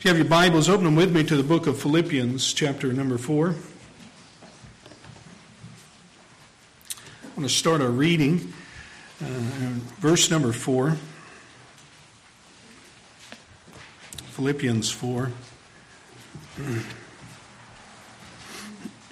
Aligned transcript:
If 0.00 0.06
you 0.06 0.08
have 0.08 0.16
your 0.16 0.28
Bibles, 0.28 0.70
open 0.70 0.86
them 0.86 0.96
with 0.96 1.14
me 1.14 1.22
to 1.24 1.36
the 1.36 1.42
book 1.42 1.66
of 1.66 1.78
Philippians, 1.78 2.54
chapter 2.54 2.90
number 2.90 3.18
4. 3.18 3.48
I 3.48 3.52
want 7.36 7.42
to 7.42 7.50
start 7.50 7.82
our 7.82 7.90
reading, 7.90 8.50
uh, 9.20 9.26
verse 9.98 10.30
number 10.30 10.52
4. 10.52 10.96
Philippians 14.30 14.90
4. 14.90 15.30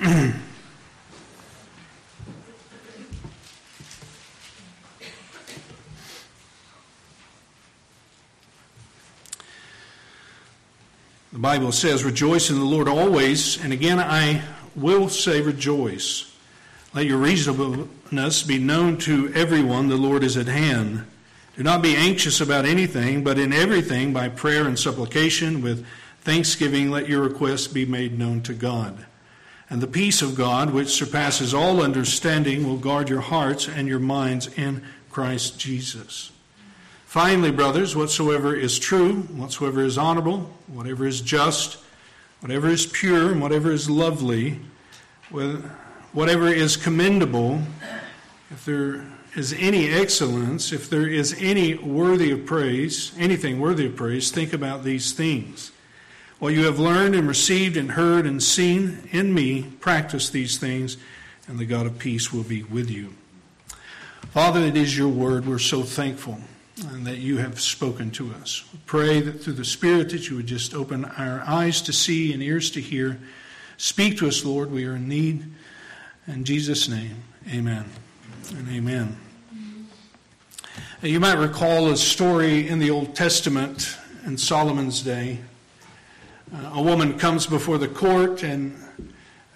The 11.38 11.42
Bible 11.42 11.70
says, 11.70 12.02
Rejoice 12.02 12.50
in 12.50 12.58
the 12.58 12.64
Lord 12.64 12.88
always. 12.88 13.62
And 13.62 13.72
again, 13.72 14.00
I 14.00 14.42
will 14.74 15.08
say, 15.08 15.40
Rejoice. 15.40 16.34
Let 16.92 17.06
your 17.06 17.18
reasonableness 17.18 18.42
be 18.42 18.58
known 18.58 18.96
to 18.98 19.32
everyone. 19.34 19.86
The 19.86 19.94
Lord 19.94 20.24
is 20.24 20.36
at 20.36 20.48
hand. 20.48 21.06
Do 21.56 21.62
not 21.62 21.80
be 21.80 21.94
anxious 21.94 22.40
about 22.40 22.64
anything, 22.64 23.22
but 23.22 23.38
in 23.38 23.52
everything, 23.52 24.12
by 24.12 24.30
prayer 24.30 24.66
and 24.66 24.76
supplication, 24.76 25.62
with 25.62 25.86
thanksgiving, 26.22 26.90
let 26.90 27.08
your 27.08 27.22
requests 27.22 27.68
be 27.68 27.86
made 27.86 28.18
known 28.18 28.42
to 28.42 28.52
God. 28.52 29.06
And 29.70 29.80
the 29.80 29.86
peace 29.86 30.22
of 30.22 30.34
God, 30.34 30.70
which 30.70 30.88
surpasses 30.88 31.54
all 31.54 31.80
understanding, 31.80 32.66
will 32.66 32.78
guard 32.78 33.08
your 33.08 33.20
hearts 33.20 33.68
and 33.68 33.86
your 33.86 34.00
minds 34.00 34.48
in 34.58 34.82
Christ 35.08 35.56
Jesus. 35.56 36.32
Finally, 37.08 37.50
brothers, 37.50 37.96
whatsoever 37.96 38.54
is 38.54 38.78
true, 38.78 39.22
whatsoever 39.32 39.82
is 39.82 39.96
honorable, 39.96 40.40
whatever 40.66 41.06
is 41.06 41.22
just, 41.22 41.78
whatever 42.40 42.68
is 42.68 42.84
pure, 42.84 43.32
and 43.32 43.40
whatever 43.40 43.72
is 43.72 43.88
lovely, 43.88 44.60
whatever 46.12 46.48
is 46.48 46.76
commendable, 46.76 47.62
if 48.50 48.62
there 48.66 49.06
is 49.34 49.54
any 49.54 49.88
excellence, 49.88 50.70
if 50.70 50.90
there 50.90 51.08
is 51.08 51.34
any 51.38 51.76
worthy 51.76 52.30
of 52.30 52.44
praise, 52.44 53.12
anything 53.16 53.58
worthy 53.58 53.86
of 53.86 53.96
praise, 53.96 54.30
think 54.30 54.52
about 54.52 54.84
these 54.84 55.12
things. 55.12 55.72
What 56.38 56.52
you 56.52 56.66
have 56.66 56.78
learned 56.78 57.14
and 57.14 57.26
received 57.26 57.78
and 57.78 57.92
heard 57.92 58.26
and 58.26 58.42
seen 58.42 59.08
in 59.12 59.32
me, 59.32 59.62
practice 59.80 60.28
these 60.28 60.58
things, 60.58 60.98
and 61.46 61.58
the 61.58 61.64
God 61.64 61.86
of 61.86 61.98
peace 61.98 62.34
will 62.34 62.42
be 62.44 62.64
with 62.64 62.90
you. 62.90 63.14
Father, 64.34 64.60
it 64.60 64.76
is 64.76 64.94
your 64.94 65.08
word. 65.08 65.46
We're 65.46 65.58
so 65.58 65.82
thankful 65.82 66.40
and 66.78 67.06
that 67.06 67.18
you 67.18 67.38
have 67.38 67.60
spoken 67.60 68.10
to 68.12 68.32
us. 68.34 68.64
We 68.72 68.78
pray 68.86 69.20
that 69.20 69.42
through 69.42 69.54
the 69.54 69.64
Spirit 69.64 70.10
that 70.10 70.28
you 70.28 70.36
would 70.36 70.46
just 70.46 70.74
open 70.74 71.04
our 71.04 71.42
eyes 71.46 71.82
to 71.82 71.92
see 71.92 72.32
and 72.32 72.42
ears 72.42 72.70
to 72.72 72.80
hear. 72.80 73.18
Speak 73.76 74.18
to 74.18 74.28
us, 74.28 74.44
Lord. 74.44 74.70
We 74.70 74.84
are 74.86 74.96
in 74.96 75.08
need. 75.08 75.44
In 76.26 76.44
Jesus' 76.44 76.88
name, 76.88 77.22
amen 77.50 77.84
and 78.50 78.68
amen. 78.68 79.16
You 81.02 81.20
might 81.20 81.38
recall 81.38 81.88
a 81.88 81.96
story 81.96 82.68
in 82.68 82.78
the 82.78 82.90
Old 82.90 83.14
Testament 83.14 83.96
in 84.26 84.36
Solomon's 84.36 85.02
day. 85.02 85.38
Uh, 86.54 86.72
a 86.74 86.82
woman 86.82 87.18
comes 87.18 87.46
before 87.46 87.78
the 87.78 87.88
court 87.88 88.42
and 88.42 88.76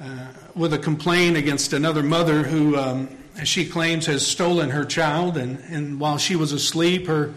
uh, 0.00 0.26
with 0.54 0.72
a 0.72 0.78
complaint 0.78 1.36
against 1.36 1.72
another 1.72 2.02
mother 2.02 2.42
who 2.42 2.76
um, 2.76 3.08
as 3.38 3.48
she 3.48 3.66
claims, 3.66 4.06
has 4.06 4.26
stolen 4.26 4.70
her 4.70 4.84
child, 4.84 5.36
and, 5.36 5.58
and 5.70 5.98
while 5.98 6.18
she 6.18 6.36
was 6.36 6.52
asleep, 6.52 7.06
her 7.06 7.32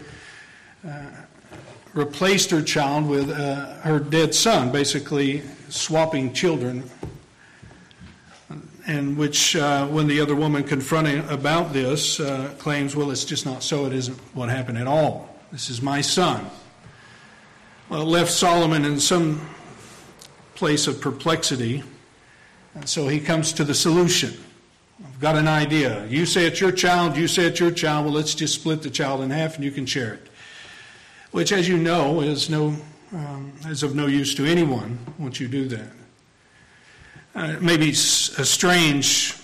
uh, 0.86 1.06
replaced 1.94 2.50
her 2.50 2.62
child 2.62 3.08
with 3.08 3.30
uh, 3.30 3.74
her 3.80 3.98
dead 3.98 4.34
son, 4.34 4.70
basically 4.70 5.42
swapping 5.68 6.32
children. 6.32 6.88
And 8.86 9.16
which, 9.16 9.56
uh, 9.56 9.88
when 9.88 10.06
the 10.06 10.20
other 10.20 10.36
woman 10.36 10.62
confronting 10.62 11.28
about 11.28 11.72
this, 11.72 12.20
uh, 12.20 12.54
claims, 12.58 12.94
well, 12.94 13.10
it's 13.10 13.24
just 13.24 13.44
not 13.44 13.64
so. 13.64 13.86
It 13.86 13.92
isn't 13.92 14.16
what 14.32 14.48
happened 14.48 14.78
at 14.78 14.86
all. 14.86 15.34
This 15.50 15.70
is 15.70 15.82
my 15.82 16.02
son. 16.02 16.48
Well, 17.88 18.04
left 18.04 18.30
Solomon 18.30 18.84
in 18.84 19.00
some 19.00 19.40
place 20.54 20.86
of 20.86 21.00
perplexity. 21.00 21.82
And 22.74 22.88
so 22.88 23.08
he 23.08 23.18
comes 23.18 23.52
to 23.54 23.64
the 23.64 23.74
solution. 23.74 24.34
I've 25.04 25.20
got 25.20 25.36
an 25.36 25.46
idea. 25.46 26.06
You 26.06 26.24
say 26.24 26.46
it's 26.46 26.60
your 26.60 26.72
child, 26.72 27.16
you 27.16 27.28
say 27.28 27.44
it's 27.44 27.60
your 27.60 27.70
child. 27.70 28.06
Well, 28.06 28.14
let's 28.14 28.34
just 28.34 28.54
split 28.54 28.82
the 28.82 28.90
child 28.90 29.20
in 29.20 29.30
half 29.30 29.56
and 29.56 29.64
you 29.64 29.70
can 29.70 29.84
share 29.84 30.14
it. 30.14 30.28
Which, 31.32 31.52
as 31.52 31.68
you 31.68 31.76
know, 31.76 32.22
is, 32.22 32.48
no, 32.48 32.76
um, 33.12 33.52
is 33.66 33.82
of 33.82 33.94
no 33.94 34.06
use 34.06 34.34
to 34.36 34.46
anyone 34.46 34.98
once 35.18 35.38
you 35.38 35.48
do 35.48 35.68
that. 35.68 35.90
Uh, 37.34 37.56
maybe 37.60 37.90
a 37.90 37.94
strange 37.94 39.34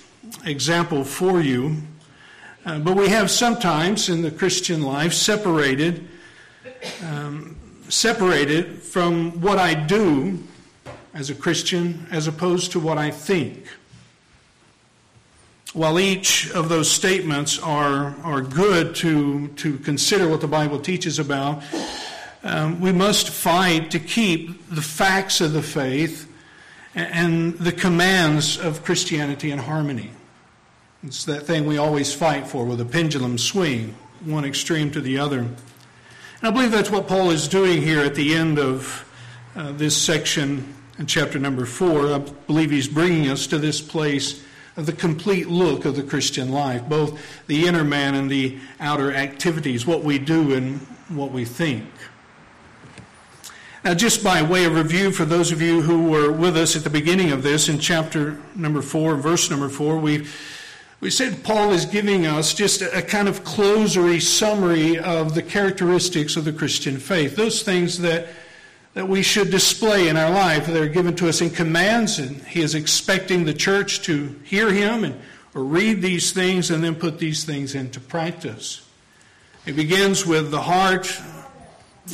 example 0.46 1.04
for 1.04 1.40
you, 1.40 1.76
uh, 2.64 2.78
but 2.78 2.96
we 2.96 3.08
have 3.08 3.30
sometimes 3.30 4.08
in 4.08 4.22
the 4.22 4.30
Christian 4.30 4.82
life 4.82 5.12
separated, 5.12 6.08
um, 7.04 7.58
separated 7.90 8.82
from 8.82 9.40
what 9.42 9.58
I 9.58 9.74
do 9.74 10.42
as 11.12 11.28
a 11.28 11.34
Christian 11.34 12.06
as 12.10 12.26
opposed 12.26 12.72
to 12.72 12.80
what 12.80 12.96
I 12.96 13.10
think. 13.10 13.66
While 15.74 15.98
each 15.98 16.50
of 16.50 16.68
those 16.68 16.90
statements 16.90 17.58
are, 17.58 18.14
are 18.24 18.42
good 18.42 18.94
to, 18.96 19.48
to 19.48 19.78
consider 19.78 20.28
what 20.28 20.42
the 20.42 20.46
Bible 20.46 20.78
teaches 20.78 21.18
about, 21.18 21.62
um, 22.42 22.78
we 22.78 22.92
must 22.92 23.30
fight 23.30 23.90
to 23.92 23.98
keep 23.98 24.68
the 24.68 24.82
facts 24.82 25.40
of 25.40 25.54
the 25.54 25.62
faith 25.62 26.30
and 26.94 27.54
the 27.54 27.72
commands 27.72 28.58
of 28.58 28.84
Christianity 28.84 29.50
in 29.50 29.58
harmony. 29.58 30.10
It's 31.04 31.24
that 31.24 31.46
thing 31.46 31.64
we 31.64 31.78
always 31.78 32.12
fight 32.12 32.46
for 32.46 32.66
with 32.66 32.82
a 32.82 32.84
pendulum 32.84 33.38
swing, 33.38 33.94
one 34.26 34.44
extreme 34.44 34.90
to 34.90 35.00
the 35.00 35.18
other. 35.18 35.38
And 35.38 35.56
I 36.42 36.50
believe 36.50 36.70
that's 36.70 36.90
what 36.90 37.08
Paul 37.08 37.30
is 37.30 37.48
doing 37.48 37.80
here 37.80 38.00
at 38.00 38.14
the 38.14 38.34
end 38.34 38.58
of 38.58 39.10
uh, 39.56 39.72
this 39.72 39.96
section 39.96 40.74
in 40.98 41.06
chapter 41.06 41.38
number 41.38 41.64
four. 41.64 42.12
I 42.12 42.18
believe 42.18 42.70
he's 42.70 42.88
bringing 42.88 43.30
us 43.30 43.46
to 43.46 43.58
this 43.58 43.80
place 43.80 44.44
of 44.76 44.86
the 44.86 44.92
complete 44.92 45.48
look 45.48 45.84
of 45.84 45.96
the 45.96 46.02
Christian 46.02 46.50
life, 46.50 46.88
both 46.88 47.20
the 47.46 47.66
inner 47.66 47.84
man 47.84 48.14
and 48.14 48.30
the 48.30 48.58
outer 48.80 49.12
activities, 49.12 49.86
what 49.86 50.02
we 50.02 50.18
do 50.18 50.54
and 50.54 50.80
what 51.08 51.30
we 51.30 51.44
think. 51.44 51.84
Now, 53.84 53.94
just 53.94 54.22
by 54.22 54.42
way 54.42 54.64
of 54.64 54.74
review, 54.74 55.10
for 55.10 55.24
those 55.24 55.50
of 55.50 55.60
you 55.60 55.82
who 55.82 56.08
were 56.08 56.30
with 56.30 56.56
us 56.56 56.76
at 56.76 56.84
the 56.84 56.90
beginning 56.90 57.32
of 57.32 57.42
this, 57.42 57.68
in 57.68 57.80
chapter 57.80 58.40
number 58.54 58.80
four, 58.80 59.16
verse 59.16 59.50
number 59.50 59.68
four, 59.68 59.98
we 59.98 60.26
we 61.00 61.10
said 61.10 61.42
Paul 61.42 61.72
is 61.72 61.84
giving 61.84 62.26
us 62.26 62.54
just 62.54 62.80
a, 62.80 63.02
kind 63.02 63.26
of 63.26 63.42
closery 63.42 64.22
summary 64.22 65.00
of 65.00 65.34
the 65.34 65.42
characteristics 65.42 66.36
of 66.36 66.44
the 66.44 66.52
Christian 66.52 66.96
faith, 66.96 67.34
those 67.34 67.62
things 67.62 67.98
that 67.98 68.28
that 68.94 69.08
we 69.08 69.22
should 69.22 69.50
display 69.50 70.08
in 70.08 70.16
our 70.16 70.30
life. 70.30 70.66
They're 70.66 70.88
given 70.88 71.16
to 71.16 71.28
us 71.28 71.40
in 71.40 71.50
commands, 71.50 72.18
and 72.18 72.42
He 72.42 72.60
is 72.60 72.74
expecting 72.74 73.44
the 73.44 73.54
church 73.54 74.02
to 74.02 74.38
hear 74.44 74.70
Him 74.70 75.04
and 75.04 75.20
or 75.54 75.64
read 75.64 76.00
these 76.00 76.32
things 76.32 76.70
and 76.70 76.82
then 76.82 76.94
put 76.94 77.18
these 77.18 77.44
things 77.44 77.74
into 77.74 78.00
practice. 78.00 78.88
It 79.66 79.76
begins 79.76 80.26
with 80.26 80.50
the 80.50 80.62
heart 80.62 81.20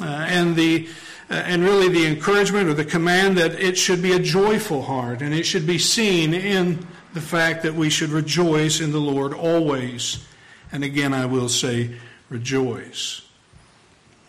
uh, 0.01 0.05
and 0.05 0.57
the 0.57 0.89
uh, 1.31 1.35
and 1.35 1.63
really 1.63 1.89
the 1.89 2.07
encouragement 2.07 2.69
or 2.69 2.75
the 2.75 2.85
command 2.85 3.37
that 3.37 3.53
it 3.53 3.77
should 3.77 4.01
be 4.01 4.13
a 4.13 4.19
joyful 4.19 4.83
heart 4.83 5.21
and 5.21 5.35
it 5.35 5.45
should 5.45 5.67
be 5.67 5.79
seen 5.79 6.33
in 6.33 6.87
the 7.13 7.21
fact 7.21 7.63
that 7.63 7.75
we 7.75 7.91
should 7.91 8.09
rejoice 8.09 8.81
in 8.81 8.93
the 8.93 8.99
Lord 8.99 9.35
always. 9.35 10.27
And 10.73 10.85
again, 10.85 11.13
I 11.13 11.27
will 11.27 11.51
say, 11.51 11.97
rejoice. 12.31 13.23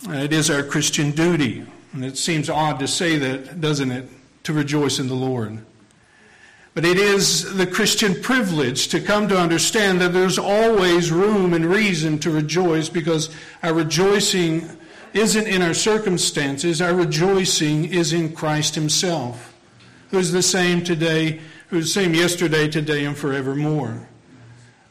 Uh, 0.07 0.13
it 0.13 0.33
is 0.33 0.49
our 0.49 0.63
Christian 0.63 1.11
duty 1.11 1.65
and 1.93 2.05
it 2.05 2.17
seems 2.17 2.49
odd 2.49 2.79
to 2.79 2.87
say 2.87 3.17
that, 3.17 3.61
doesn't 3.61 3.91
it? 3.91 4.09
To 4.43 4.53
rejoice 4.53 4.99
in 4.99 5.07
the 5.07 5.15
Lord. 5.15 5.59
But 6.73 6.85
it 6.85 6.97
is 6.97 7.55
the 7.57 7.67
Christian 7.67 8.21
privilege 8.21 8.87
to 8.89 9.01
come 9.01 9.27
to 9.27 9.37
understand 9.37 9.99
that 10.01 10.13
there's 10.13 10.37
always 10.37 11.11
room 11.11 11.53
and 11.53 11.65
reason 11.65 12.19
to 12.19 12.31
rejoice 12.31 12.89
because 12.89 13.29
our 13.63 13.73
rejoicing 13.73 14.69
isn't 15.13 15.47
in 15.47 15.61
our 15.61 15.73
circumstances, 15.73 16.81
our 16.81 16.93
rejoicing 16.93 17.85
is 17.85 18.13
in 18.13 18.33
Christ 18.33 18.75
Himself, 18.75 19.55
who's 20.11 20.31
the 20.31 20.43
same 20.43 20.83
today, 20.83 21.41
who's 21.67 21.93
the 21.93 22.01
same 22.01 22.13
yesterday, 22.13 22.67
today, 22.67 23.05
and 23.05 23.17
forevermore. 23.17 24.07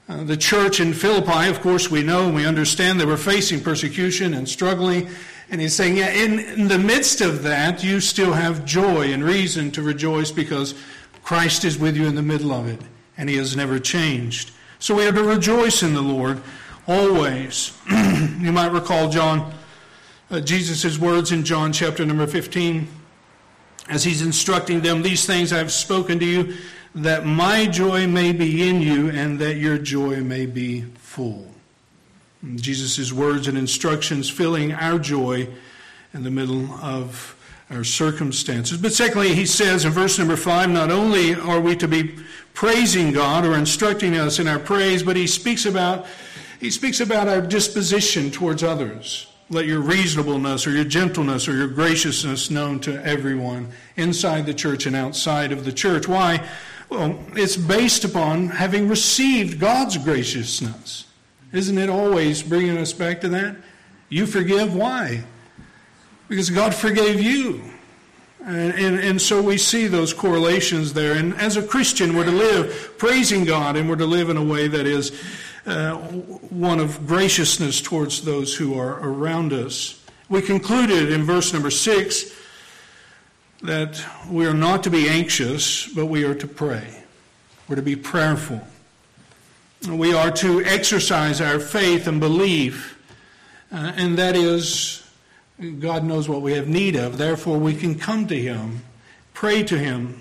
Uh, 0.08 0.24
the 0.24 0.36
church 0.36 0.80
in 0.80 0.92
Philippi, 0.92 1.48
of 1.48 1.60
course, 1.60 1.90
we 1.90 2.02
know 2.02 2.26
and 2.26 2.34
we 2.34 2.46
understand 2.46 2.98
they 2.98 3.04
were 3.04 3.16
facing 3.16 3.60
persecution 3.60 4.34
and 4.34 4.48
struggling 4.48 5.08
and 5.50 5.60
he's 5.60 5.74
saying, 5.74 5.96
yeah, 5.96 6.10
in, 6.10 6.40
in 6.40 6.68
the 6.68 6.78
midst 6.78 7.20
of 7.20 7.42
that, 7.44 7.82
you 7.82 8.00
still 8.00 8.32
have 8.32 8.64
joy 8.64 9.12
and 9.12 9.24
reason 9.24 9.70
to 9.72 9.82
rejoice 9.82 10.30
because 10.30 10.74
Christ 11.22 11.64
is 11.64 11.78
with 11.78 11.96
you 11.96 12.06
in 12.06 12.14
the 12.14 12.22
middle 12.22 12.52
of 12.52 12.68
it, 12.68 12.80
and 13.16 13.28
he 13.28 13.36
has 13.36 13.56
never 13.56 13.78
changed. 13.78 14.50
So 14.78 14.94
we 14.94 15.04
have 15.04 15.14
to 15.14 15.24
rejoice 15.24 15.82
in 15.82 15.94
the 15.94 16.02
Lord 16.02 16.40
always. 16.86 17.76
you 17.90 18.52
might 18.52 18.72
recall 18.72 19.08
John, 19.08 19.52
uh, 20.30 20.40
Jesus' 20.40 20.98
words 20.98 21.32
in 21.32 21.44
John 21.44 21.72
chapter 21.72 22.04
number 22.04 22.26
15. 22.26 22.86
as 23.88 24.04
he's 24.04 24.22
instructing 24.22 24.82
them, 24.82 25.02
These 25.02 25.24
things 25.24 25.52
I've 25.52 25.72
spoken 25.72 26.18
to 26.18 26.24
you, 26.24 26.56
that 26.94 27.24
my 27.24 27.66
joy 27.66 28.06
may 28.06 28.32
be 28.32 28.68
in 28.68 28.82
you 28.82 29.10
and 29.10 29.38
that 29.38 29.54
your 29.54 29.78
joy 29.78 30.22
may 30.22 30.46
be 30.46 30.82
full. 30.96 31.46
Jesus' 32.56 33.12
words 33.12 33.48
and 33.48 33.58
instructions 33.58 34.30
filling 34.30 34.72
our 34.72 34.98
joy 34.98 35.48
in 36.14 36.22
the 36.22 36.30
middle 36.30 36.72
of 36.74 37.34
our 37.70 37.84
circumstances. 37.84 38.78
But 38.78 38.92
secondly, 38.92 39.34
he 39.34 39.44
says 39.44 39.84
in 39.84 39.92
verse 39.92 40.18
number 40.18 40.36
five, 40.36 40.70
not 40.70 40.90
only 40.90 41.34
are 41.34 41.60
we 41.60 41.76
to 41.76 41.88
be 41.88 42.14
praising 42.54 43.12
God 43.12 43.44
or 43.44 43.54
instructing 43.54 44.16
us 44.16 44.38
in 44.38 44.48
our 44.48 44.58
praise, 44.58 45.02
but 45.02 45.16
he 45.16 45.26
speaks 45.26 45.66
about 45.66 46.06
he 46.60 46.70
speaks 46.70 47.00
about 47.00 47.28
our 47.28 47.40
disposition 47.40 48.32
towards 48.32 48.64
others. 48.64 49.28
Let 49.48 49.66
your 49.66 49.80
reasonableness 49.80 50.66
or 50.66 50.72
your 50.72 50.84
gentleness 50.84 51.46
or 51.46 51.54
your 51.54 51.68
graciousness 51.68 52.50
known 52.50 52.80
to 52.80 53.02
everyone 53.04 53.68
inside 53.96 54.44
the 54.44 54.54
church 54.54 54.84
and 54.84 54.96
outside 54.96 55.52
of 55.52 55.64
the 55.64 55.72
church. 55.72 56.08
Why? 56.08 56.44
Well, 56.90 57.18
it's 57.34 57.56
based 57.56 58.04
upon 58.04 58.48
having 58.48 58.88
received 58.88 59.60
God's 59.60 59.96
graciousness. 59.98 61.04
Isn't 61.52 61.78
it 61.78 61.88
always 61.88 62.42
bringing 62.42 62.76
us 62.76 62.92
back 62.92 63.20
to 63.22 63.28
that? 63.30 63.56
You 64.08 64.26
forgive. 64.26 64.74
Why? 64.74 65.24
Because 66.28 66.50
God 66.50 66.74
forgave 66.74 67.20
you. 67.20 67.62
And, 68.44 68.72
and, 68.74 68.98
and, 68.98 69.20
so 69.20 69.42
we 69.42 69.58
see 69.58 69.88
those 69.88 70.14
correlations 70.14 70.94
there. 70.94 71.14
And 71.14 71.34
as 71.34 71.56
a 71.56 71.62
Christian, 71.62 72.14
we're 72.14 72.24
to 72.24 72.30
live 72.30 72.94
praising 72.96 73.44
God 73.44 73.76
and 73.76 73.88
we're 73.88 73.96
to 73.96 74.06
live 74.06 74.30
in 74.30 74.36
a 74.36 74.44
way 74.44 74.68
that 74.68 74.86
is 74.86 75.20
uh, 75.66 75.96
one 75.96 76.80
of 76.80 77.06
graciousness 77.06 77.80
towards 77.80 78.22
those 78.22 78.54
who 78.54 78.78
are 78.78 79.00
around 79.00 79.52
us. 79.52 80.02
We 80.30 80.40
concluded 80.40 81.10
in 81.10 81.24
verse 81.24 81.52
number 81.52 81.70
six 81.70 82.32
that 83.62 84.02
we 84.30 84.46
are 84.46 84.54
not 84.54 84.84
to 84.84 84.90
be 84.90 85.08
anxious, 85.08 85.86
but 85.88 86.06
we 86.06 86.24
are 86.24 86.34
to 86.34 86.46
pray. 86.46 87.04
We're 87.68 87.76
to 87.76 87.82
be 87.82 87.96
prayerful. 87.96 88.62
We 89.86 90.12
are 90.12 90.30
to 90.32 90.64
exercise 90.64 91.40
our 91.40 91.60
faith 91.60 92.06
and 92.08 92.18
belief, 92.18 92.98
uh, 93.70 93.92
and 93.96 94.18
that 94.18 94.34
is, 94.34 95.08
God 95.78 96.04
knows 96.04 96.28
what 96.28 96.42
we 96.42 96.54
have 96.54 96.66
need 96.66 96.96
of. 96.96 97.18
Therefore, 97.18 97.58
we 97.58 97.74
can 97.74 97.96
come 97.96 98.26
to 98.26 98.36
Him, 98.36 98.82
pray 99.34 99.62
to 99.62 99.78
Him, 99.78 100.20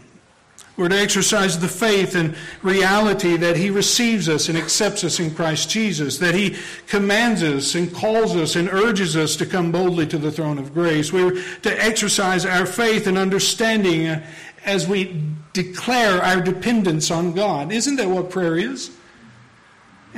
we're 0.78 0.90
to 0.90 1.00
exercise 1.00 1.58
the 1.58 1.68
faith 1.68 2.14
and 2.14 2.36
reality 2.62 3.36
that 3.36 3.58
He 3.58 3.72
receives 3.72 4.30
us 4.30 4.48
and 4.48 4.56
accepts 4.56 5.04
us 5.04 5.20
in 5.20 5.34
Christ 5.34 5.72
Jesus, 5.72 6.20
that 6.20 6.36
He 6.36 6.56
commands 6.86 7.42
us 7.42 7.74
and 7.74 7.92
calls 7.92 8.36
us 8.36 8.56
and 8.56 8.70
urges 8.70 9.18
us 9.18 9.36
to 9.38 9.48
come 9.48 9.72
boldly 9.72 10.06
to 10.08 10.20
the 10.20 10.32
throne 10.32 10.60
of 10.60 10.76
grace. 10.76 11.12
We're 11.12 11.42
to 11.62 11.84
exercise 11.84 12.46
our 12.46 12.68
faith 12.68 13.08
and 13.08 13.18
understanding 13.18 14.08
uh, 14.08 14.24
as 14.66 14.88
we 14.88 15.20
declare 15.54 16.22
our 16.22 16.42
dependence 16.42 17.10
on 17.10 17.34
God. 17.34 17.72
Isn't 17.72 17.96
that 17.96 18.08
what 18.08 18.30
prayer 18.30 18.56
is? 18.56 18.96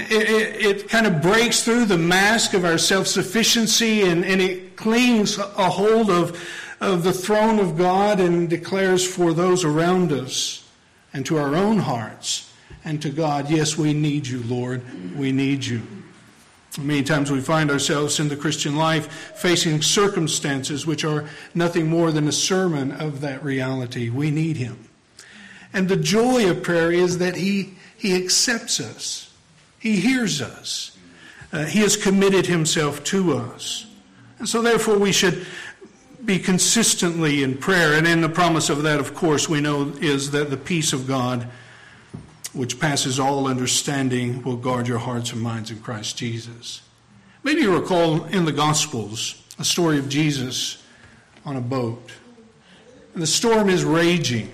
It, 0.01 0.65
it, 0.65 0.89
kind 0.89 1.05
of 1.05 1.21
breaks 1.21 1.63
through 1.63 1.85
the 1.85 1.97
mask 1.97 2.53
of 2.53 2.65
our 2.65 2.77
self 2.77 3.07
sufficiency 3.07 4.03
and, 4.03 4.23
and 4.23 4.41
it 4.41 4.75
clings 4.75 5.37
a 5.37 5.69
hold 5.69 6.09
of 6.09 6.39
of 6.81 7.03
the 7.03 7.13
throne 7.13 7.59
of 7.59 7.77
God 7.77 8.19
and 8.19 8.49
declares 8.49 9.05
for 9.05 9.33
those 9.33 9.65
around 9.65 10.11
us 10.11 10.65
and 11.13 11.25
to 11.25 11.37
our 11.37 11.55
own 11.55 11.79
hearts 11.79 12.51
and 12.85 13.01
to 13.01 13.09
God, 13.09 13.49
yes, 13.49 13.77
we 13.77 13.93
need 13.93 14.27
you, 14.27 14.41
Lord. 14.43 14.81
We 15.17 15.31
need 15.31 15.65
you. 15.65 15.81
Many 16.79 17.03
times 17.03 17.31
we 17.31 17.41
find 17.41 17.69
ourselves 17.69 18.19
in 18.19 18.29
the 18.29 18.37
Christian 18.37 18.75
life 18.75 19.11
facing 19.35 19.81
circumstances 19.81 20.85
which 20.85 21.03
are 21.03 21.25
nothing 21.53 21.87
more 21.87 22.11
than 22.11 22.27
a 22.27 22.31
sermon 22.31 22.91
of 22.91 23.21
that 23.21 23.43
reality. 23.43 24.09
We 24.09 24.31
need 24.31 24.55
Him. 24.55 24.87
And 25.73 25.89
the 25.89 25.97
joy 25.97 26.49
of 26.49 26.63
prayer 26.63 26.91
is 26.91 27.17
that 27.17 27.35
He, 27.35 27.73
he 27.97 28.15
accepts 28.15 28.79
us, 28.79 29.28
He 29.79 29.97
hears 29.99 30.41
us, 30.41 30.97
uh, 31.51 31.65
He 31.65 31.79
has 31.79 31.95
committed 31.95 32.45
Himself 32.45 33.03
to 33.05 33.37
us. 33.37 33.85
And 34.37 34.47
so, 34.47 34.61
therefore, 34.61 34.97
we 34.97 35.11
should 35.11 35.45
be 36.23 36.39
consistently 36.39 37.43
in 37.43 37.57
prayer. 37.57 37.93
And 37.93 38.07
in 38.07 38.21
the 38.21 38.29
promise 38.29 38.69
of 38.69 38.83
that, 38.83 38.99
of 38.99 39.15
course, 39.15 39.49
we 39.49 39.61
know 39.61 39.93
is 40.01 40.31
that 40.31 40.49
the 40.49 40.57
peace 40.57 40.93
of 40.93 41.07
God, 41.07 41.47
which 42.53 42.79
passes 42.79 43.19
all 43.19 43.47
understanding, 43.47 44.43
will 44.43 44.57
guard 44.57 44.87
your 44.87 44.99
hearts 44.99 45.31
and 45.31 45.41
minds 45.41 45.71
in 45.71 45.79
Christ 45.79 46.17
Jesus. 46.17 46.81
Maybe 47.43 47.61
you 47.61 47.73
recall 47.73 48.25
in 48.25 48.45
the 48.45 48.51
Gospels 48.51 49.41
a 49.57 49.63
story 49.63 49.97
of 49.97 50.09
Jesus 50.09 50.83
on 51.45 51.55
a 51.55 51.61
boat. 51.61 52.11
And 53.13 53.23
the 53.23 53.27
storm 53.27 53.69
is 53.69 53.83
raging, 53.83 54.51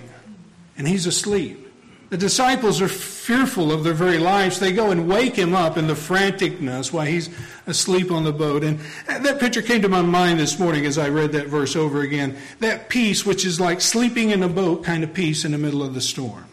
and 0.78 0.86
he's 0.88 1.06
asleep. 1.06 1.65
The 2.08 2.16
disciples 2.16 2.80
are 2.80 2.88
fearful 2.88 3.72
of 3.72 3.82
their 3.82 3.92
very 3.92 4.18
lives. 4.18 4.60
They 4.60 4.72
go 4.72 4.92
and 4.92 5.08
wake 5.08 5.34
him 5.34 5.54
up 5.54 5.76
in 5.76 5.88
the 5.88 5.94
franticness 5.94 6.92
while 6.92 7.04
he's 7.04 7.30
asleep 7.66 8.12
on 8.12 8.22
the 8.22 8.32
boat. 8.32 8.62
And 8.62 8.78
that 9.06 9.40
picture 9.40 9.60
came 9.60 9.82
to 9.82 9.88
my 9.88 10.02
mind 10.02 10.38
this 10.38 10.58
morning 10.58 10.86
as 10.86 10.98
I 10.98 11.08
read 11.08 11.32
that 11.32 11.48
verse 11.48 11.74
over 11.74 12.02
again. 12.02 12.36
That 12.60 12.88
peace, 12.88 13.26
which 13.26 13.44
is 13.44 13.58
like 13.58 13.80
sleeping 13.80 14.30
in 14.30 14.44
a 14.44 14.48
boat 14.48 14.84
kind 14.84 15.02
of 15.02 15.12
peace 15.14 15.44
in 15.44 15.50
the 15.50 15.58
middle 15.58 15.82
of 15.82 15.94
the 15.94 16.00
storm. 16.00 16.46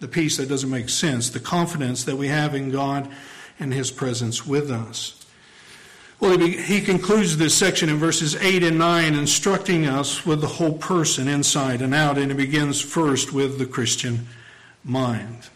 The 0.00 0.08
peace 0.08 0.38
that 0.38 0.48
doesn't 0.48 0.70
make 0.70 0.88
sense. 0.88 1.28
The 1.28 1.40
confidence 1.40 2.04
that 2.04 2.16
we 2.16 2.28
have 2.28 2.54
in 2.54 2.70
God 2.70 3.10
and 3.60 3.74
his 3.74 3.90
presence 3.90 4.46
with 4.46 4.70
us. 4.70 5.21
Well, 6.22 6.38
he 6.38 6.80
concludes 6.80 7.36
this 7.36 7.52
section 7.52 7.88
in 7.88 7.96
verses 7.96 8.36
8 8.36 8.62
and 8.62 8.78
9, 8.78 9.14
instructing 9.14 9.86
us 9.86 10.24
with 10.24 10.40
the 10.40 10.46
whole 10.46 10.74
person 10.74 11.26
inside 11.26 11.82
and 11.82 11.92
out, 11.92 12.16
and 12.16 12.30
he 12.30 12.36
begins 12.36 12.80
first 12.80 13.32
with 13.32 13.58
the 13.58 13.66
Christian 13.66 14.28
mind. 14.84 15.48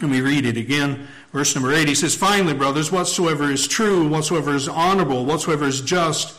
Let 0.00 0.08
me 0.08 0.20
read 0.20 0.46
it 0.46 0.56
again. 0.56 1.08
Verse 1.32 1.52
number 1.56 1.72
8, 1.72 1.88
he 1.88 1.96
says, 1.96 2.14
Finally, 2.14 2.54
brothers, 2.54 2.92
whatsoever 2.92 3.50
is 3.50 3.66
true, 3.66 4.06
whatsoever 4.06 4.54
is 4.54 4.68
honorable, 4.68 5.26
whatsoever 5.26 5.64
is 5.64 5.80
just, 5.80 6.36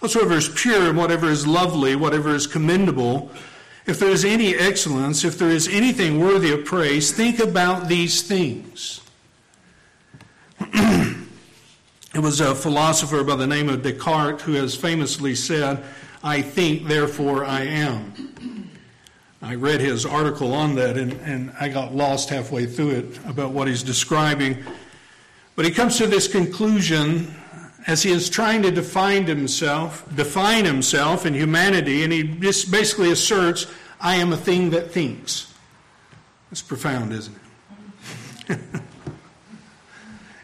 whatsoever 0.00 0.34
is 0.34 0.50
pure, 0.50 0.92
whatever 0.92 1.30
is 1.30 1.46
lovely, 1.46 1.96
whatever 1.96 2.34
is 2.34 2.46
commendable, 2.46 3.30
if 3.86 3.98
there 3.98 4.10
is 4.10 4.22
any 4.22 4.54
excellence, 4.54 5.24
if 5.24 5.38
there 5.38 5.48
is 5.48 5.66
anything 5.66 6.20
worthy 6.20 6.52
of 6.52 6.66
praise, 6.66 7.10
think 7.10 7.38
about 7.38 7.88
these 7.88 8.20
things. 8.20 9.00
It 12.12 12.18
was 12.18 12.40
a 12.40 12.56
philosopher 12.56 13.22
by 13.22 13.36
the 13.36 13.46
name 13.46 13.68
of 13.68 13.82
Descartes 13.82 14.42
who 14.42 14.54
has 14.54 14.74
famously 14.74 15.34
said, 15.36 15.84
I 16.24 16.42
think, 16.42 16.88
therefore 16.88 17.44
I 17.44 17.62
am. 17.62 18.70
I 19.40 19.54
read 19.54 19.80
his 19.80 20.04
article 20.04 20.52
on 20.52 20.74
that 20.74 20.96
and, 20.96 21.12
and 21.22 21.52
I 21.60 21.68
got 21.68 21.94
lost 21.94 22.28
halfway 22.28 22.66
through 22.66 22.90
it 22.90 23.20
about 23.26 23.52
what 23.52 23.68
he's 23.68 23.84
describing. 23.84 24.58
But 25.54 25.64
he 25.64 25.70
comes 25.70 25.98
to 25.98 26.06
this 26.08 26.26
conclusion 26.26 27.32
as 27.86 28.02
he 28.02 28.10
is 28.10 28.28
trying 28.28 28.62
to 28.62 28.72
define 28.72 29.26
himself, 29.26 30.04
define 30.16 30.64
himself 30.64 31.26
in 31.26 31.32
humanity, 31.32 32.02
and 32.02 32.12
he 32.12 32.24
just 32.24 32.70
basically 32.70 33.12
asserts, 33.12 33.66
I 34.00 34.16
am 34.16 34.32
a 34.32 34.36
thing 34.36 34.70
that 34.70 34.90
thinks. 34.90 35.54
That's 36.50 36.60
profound, 36.60 37.12
isn't 37.12 37.36
it? 38.48 38.58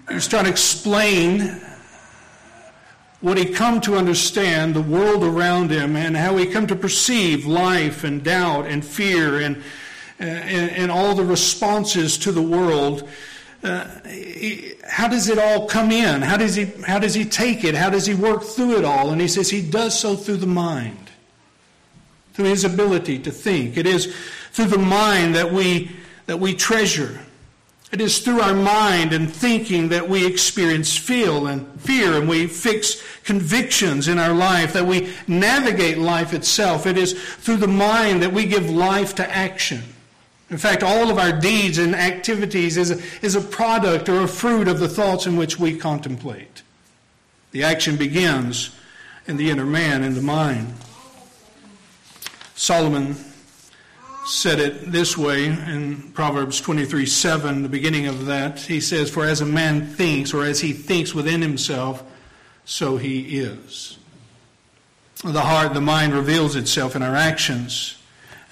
He 0.09 0.15
was 0.15 0.29
trying 0.29 0.45
to 0.45 0.51
explain 0.51 1.61
what 3.21 3.39
he 3.39 3.47
come 3.47 3.81
to 3.81 3.97
understand 3.97 4.75
the 4.75 4.83
world 4.83 5.25
around 5.25 5.71
him 5.71 5.97
and 5.97 6.17
how 6.17 6.37
he 6.37 6.47
come 6.47 6.67
to 6.69 6.77
perceive 6.77 7.45
life 7.47 8.05
and 8.05 8.23
doubt 8.23 8.67
and 8.67 8.85
fear 8.85 9.41
and, 9.41 9.63
and, 10.19 10.71
and 10.71 10.91
all 10.93 11.15
the 11.15 11.25
responses 11.25 12.19
to 12.19 12.31
the 12.31 12.43
world. 12.43 13.09
Uh, 13.65 13.85
how 14.89 15.09
does 15.09 15.29
it 15.29 15.39
all 15.39 15.67
come 15.67 15.91
in? 15.91 16.23
How 16.23 16.37
does, 16.37 16.55
he, 16.55 16.67
how 16.87 17.01
does 17.01 17.15
he 17.15 17.25
take 17.25 17.65
it? 17.65 17.75
How 17.75 17.91
does 17.91 18.07
he 18.07 18.15
work 18.15 18.45
through 18.45 18.79
it 18.79 18.85
all? 18.85 19.11
And 19.11 19.21
he 19.21 19.27
says 19.27 19.51
he 19.51 19.63
does 19.63 19.99
so 19.99 20.15
through 20.15 20.37
the 20.37 20.47
mind, 20.47 21.11
through 22.35 22.45
his 22.45 22.65
ability 22.65 23.19
to 23.21 23.33
think. 23.33 23.77
It 23.77 23.87
is 23.87 24.15
through 24.53 24.67
the 24.67 24.79
mind 24.79 25.35
that 25.35 25.51
we, 25.51 25.91
that 26.27 26.39
we 26.39 26.55
treasure. 26.55 27.19
It 27.93 28.01
is 28.01 28.19
through 28.19 28.41
our 28.41 28.55
mind 28.55 29.13
and 29.13 29.33
thinking 29.33 29.91
that 29.91 30.09
we 30.09 30.27
experience 30.27 30.97
feel 30.97 31.47
and 31.47 31.81
fear 31.81 32.15
and 32.15 32.29
we 32.29 32.47
fix 32.49 33.03
convictions 33.23 34.09
in 34.09 34.19
our 34.19 34.35
life, 34.35 34.73
that 34.73 34.87
we 34.87 35.13
navigate 35.29 35.99
life 35.99 36.35
itself. 36.35 36.87
It 36.87 36.99
is 36.99 37.13
through 37.13 37.59
the 37.59 37.69
mind 37.69 38.23
that 38.23 38.33
we 38.33 38.47
give 38.47 38.69
life 38.69 39.15
to 39.17 39.31
action. 39.31 39.83
In 40.51 40.59
fact, 40.59 40.83
all 40.83 41.11
of 41.11 41.19
our 41.19 41.33
deeds 41.33 41.79
and 41.79 41.95
activities 41.95 42.77
is 42.77 42.91
a, 42.91 43.25
is 43.25 43.35
a 43.35 43.41
product 43.41 44.09
or 44.09 44.23
a 44.23 44.29
fruit 44.29 44.69
of 44.69 44.79
the 44.79 44.89
thoughts 44.89 45.27
in 45.27 45.37
which 45.37 45.59
we 45.59 45.77
contemplate. 45.77 46.63
The 47.53 47.65
action 47.65 47.97
begins 47.97 48.71
in 49.27 49.37
the 49.37 49.51
inner 49.51 49.67
man, 49.67 50.03
in 50.03 50.15
the 50.15 50.23
mind. 50.23 50.75
Solomon 52.55 53.17
said 54.27 54.59
it 54.59 54.91
this 54.91 55.17
way 55.17 55.47
in 55.47 56.11
Proverbs 56.13 56.61
23 56.61 57.07
7, 57.07 57.63
the 57.63 57.69
beginning 57.69 58.07
of 58.09 58.27
that. 58.27 58.59
He 58.59 58.81
says, 58.81 59.09
For 59.09 59.25
as 59.25 59.41
a 59.41 59.47
man 59.47 59.87
thinks, 59.87 60.35
or 60.35 60.45
as 60.45 60.61
he 60.61 60.73
thinks 60.73 61.15
within 61.15 61.41
himself, 61.41 62.03
so 62.65 62.97
he 62.97 63.39
is. 63.39 63.99
the 65.23 65.41
heart, 65.41 65.75
the 65.75 65.81
mind 65.81 66.13
reveals 66.13 66.57
itself 66.57 66.97
in 66.97 67.03
our 67.03 67.15
actions. 67.15 67.97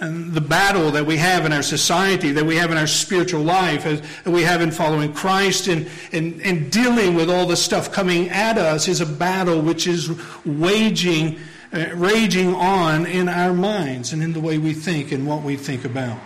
And 0.01 0.33
the 0.33 0.41
battle 0.41 0.91
that 0.93 1.07
we 1.07 1.17
have 1.17 1.47
in 1.47 1.53
our 1.53 1.63
society, 1.63 2.33
that 2.33 2.45
we 2.45 2.57
have 2.57 2.71
in 2.71 2.79
our 2.79 2.87
spiritual 2.87 3.43
life, 3.43 3.85
that 3.85 4.31
we 4.31 4.43
have 4.43 4.61
in 4.61 4.71
following 4.71 5.13
Christ 5.13 5.69
and, 5.69 5.89
and, 6.13 6.41
and 6.43 6.71
dealing 6.71 7.15
with 7.15 7.31
all 7.31 7.47
the 7.47 7.57
stuff 7.57 7.93
coming 7.93 8.29
at 8.29 8.59
us 8.59 8.89
is 8.89 9.01
a 9.01 9.07
battle 9.07 9.61
which 9.61 9.87
is 9.87 10.11
waging, 10.45 11.39
Uh, 11.75 11.89
raging 11.97 12.55
on 12.55 13.05
in 13.05 13.29
our 13.29 13.53
minds 13.53 14.13
and 14.13 14.23
in 14.23 14.33
the 14.33 14.39
way 14.39 14.59
we 14.59 14.73
think 14.73 15.11
and 15.11 15.27
what 15.27 15.43
we 15.43 15.57
think 15.57 15.85
about. 15.85 16.21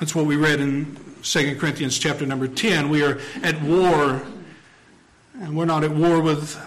That's 0.00 0.12
what 0.12 0.26
we 0.26 0.34
read 0.34 0.58
in 0.58 0.96
2 1.22 1.54
Corinthians 1.54 1.96
chapter 1.96 2.26
number 2.26 2.48
10. 2.48 2.88
We 2.88 3.04
are 3.04 3.20
at 3.44 3.62
war, 3.62 4.26
and 5.40 5.56
we're 5.56 5.66
not 5.66 5.84
at 5.84 5.92
war 5.92 6.20
with 6.20 6.60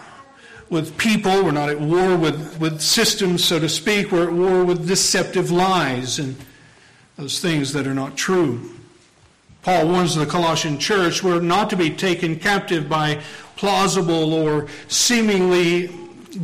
with 0.70 0.98
people. 0.98 1.44
We're 1.44 1.52
not 1.52 1.68
at 1.68 1.82
war 1.82 2.16
with, 2.16 2.58
with 2.62 2.80
systems, 2.80 3.44
so 3.44 3.60
to 3.60 3.68
speak. 3.68 4.14
We're 4.14 4.28
at 4.28 4.34
war 4.34 4.64
with 4.64 4.88
deceptive 4.88 5.52
lies 5.52 6.20
and 6.20 6.38
those 7.18 7.42
things 7.42 7.74
that 7.74 7.86
are 7.86 7.94
not 7.94 8.16
true. 8.16 8.70
Paul 9.68 9.90
warns 9.90 10.16
the 10.16 10.26
Colossian 10.26 10.80
church 10.80 11.22
we're 11.22 11.42
not 11.42 11.70
to 11.72 11.76
be 11.76 11.90
taken 11.90 12.40
captive 12.40 12.88
by 12.88 13.22
plausible 13.58 14.34
or 14.34 14.68
seemingly 14.88 15.90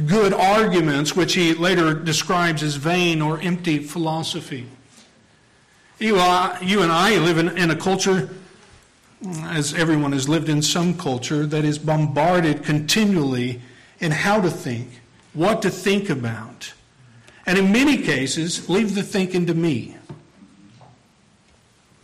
good 0.06 0.34
arguments, 0.34 1.16
which 1.16 1.34
he 1.34 1.54
later 1.54 1.94
describes 1.94 2.62
as 2.62 2.76
vain 2.76 3.22
or 3.22 3.40
empty 3.40 3.80
philosophy. 3.80 4.66
You, 6.00 6.18
uh, 6.18 6.58
you 6.62 6.82
and 6.82 6.92
I 6.92 7.18
live 7.18 7.38
in, 7.38 7.58
in 7.58 7.72
a 7.72 7.78
culture, 7.78 8.30
as 9.44 9.74
everyone 9.74 10.12
has 10.12 10.28
lived 10.28 10.50
in 10.50 10.62
some 10.62 10.98
culture, 10.98 11.46
that 11.46 11.64
is 11.64 11.80
bombarded 11.80 12.66
continually 12.66 13.62
in 14.02 14.12
how 14.12 14.42
to 14.42 14.50
think, 14.50 15.00
what 15.32 15.62
to 15.62 15.70
think 15.70 16.10
about. 16.10 16.74
And 17.46 17.58
in 17.58 17.72
many 17.72 18.00
cases, 18.00 18.68
leave 18.68 18.96
the 18.96 19.02
thinking 19.02 19.46
to 19.46 19.54
me. 19.54 19.96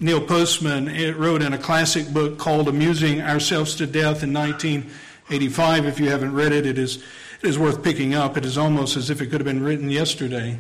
Neil 0.02 0.22
Postman 0.22 0.88
eh, 0.88 1.12
wrote 1.12 1.42
in 1.42 1.52
a 1.52 1.58
classic 1.58 2.14
book 2.14 2.38
called 2.38 2.70
Amusing 2.70 3.22
Ourselves 3.22 3.76
to 3.76 3.86
Death 3.86 4.24
in 4.24 4.34
1985. 4.34 5.86
If 5.86 6.00
you 6.00 6.10
haven't 6.10 6.34
read 6.34 6.54
it, 6.54 6.66
it 6.66 6.78
is, 6.78 7.04
it 7.42 7.50
is 7.50 7.60
worth 7.60 7.84
picking 7.84 8.14
up. 8.14 8.38
It 8.38 8.46
is 8.46 8.58
almost 8.58 8.96
as 8.96 9.10
if 9.10 9.22
it 9.22 9.26
could 9.26 9.42
have 9.42 9.46
been 9.46 9.62
written 9.62 9.90
yesterday. 9.90 10.58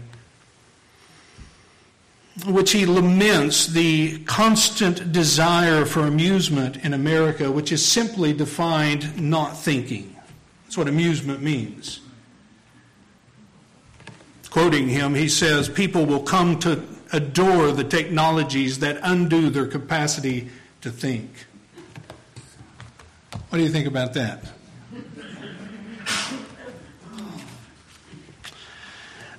Which 2.47 2.71
he 2.71 2.85
laments 2.85 3.67
the 3.67 4.19
constant 4.25 5.13
desire 5.13 5.85
for 5.85 6.01
amusement 6.01 6.77
in 6.83 6.93
America, 6.93 7.49
which 7.49 7.71
is 7.71 7.85
simply 7.85 8.33
defined 8.33 9.21
not 9.21 9.57
thinking. 9.57 10.15
That's 10.65 10.77
what 10.77 10.89
amusement 10.89 11.41
means. 11.41 12.01
Quoting 14.49 14.89
him, 14.89 15.13
he 15.13 15.29
says, 15.29 15.69
People 15.69 16.05
will 16.05 16.23
come 16.23 16.59
to 16.59 16.83
adore 17.11 17.71
the 17.71 17.83
technologies 17.83 18.79
that 18.79 18.99
undo 19.03 19.49
their 19.49 19.65
capacity 19.65 20.49
to 20.81 20.89
think. 20.91 21.29
What 23.49 23.57
do 23.57 23.63
you 23.63 23.69
think 23.69 23.87
about 23.87 24.13
that? 24.13 24.43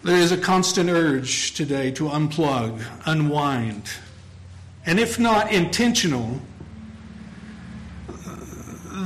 There 0.02 0.16
is 0.16 0.32
a 0.32 0.38
constant 0.38 0.88
urge 0.88 1.52
today 1.52 1.90
to 1.92 2.04
unplug, 2.04 2.82
unwind, 3.04 3.90
and 4.86 4.98
if 4.98 5.18
not 5.18 5.52
intentional, 5.52 6.40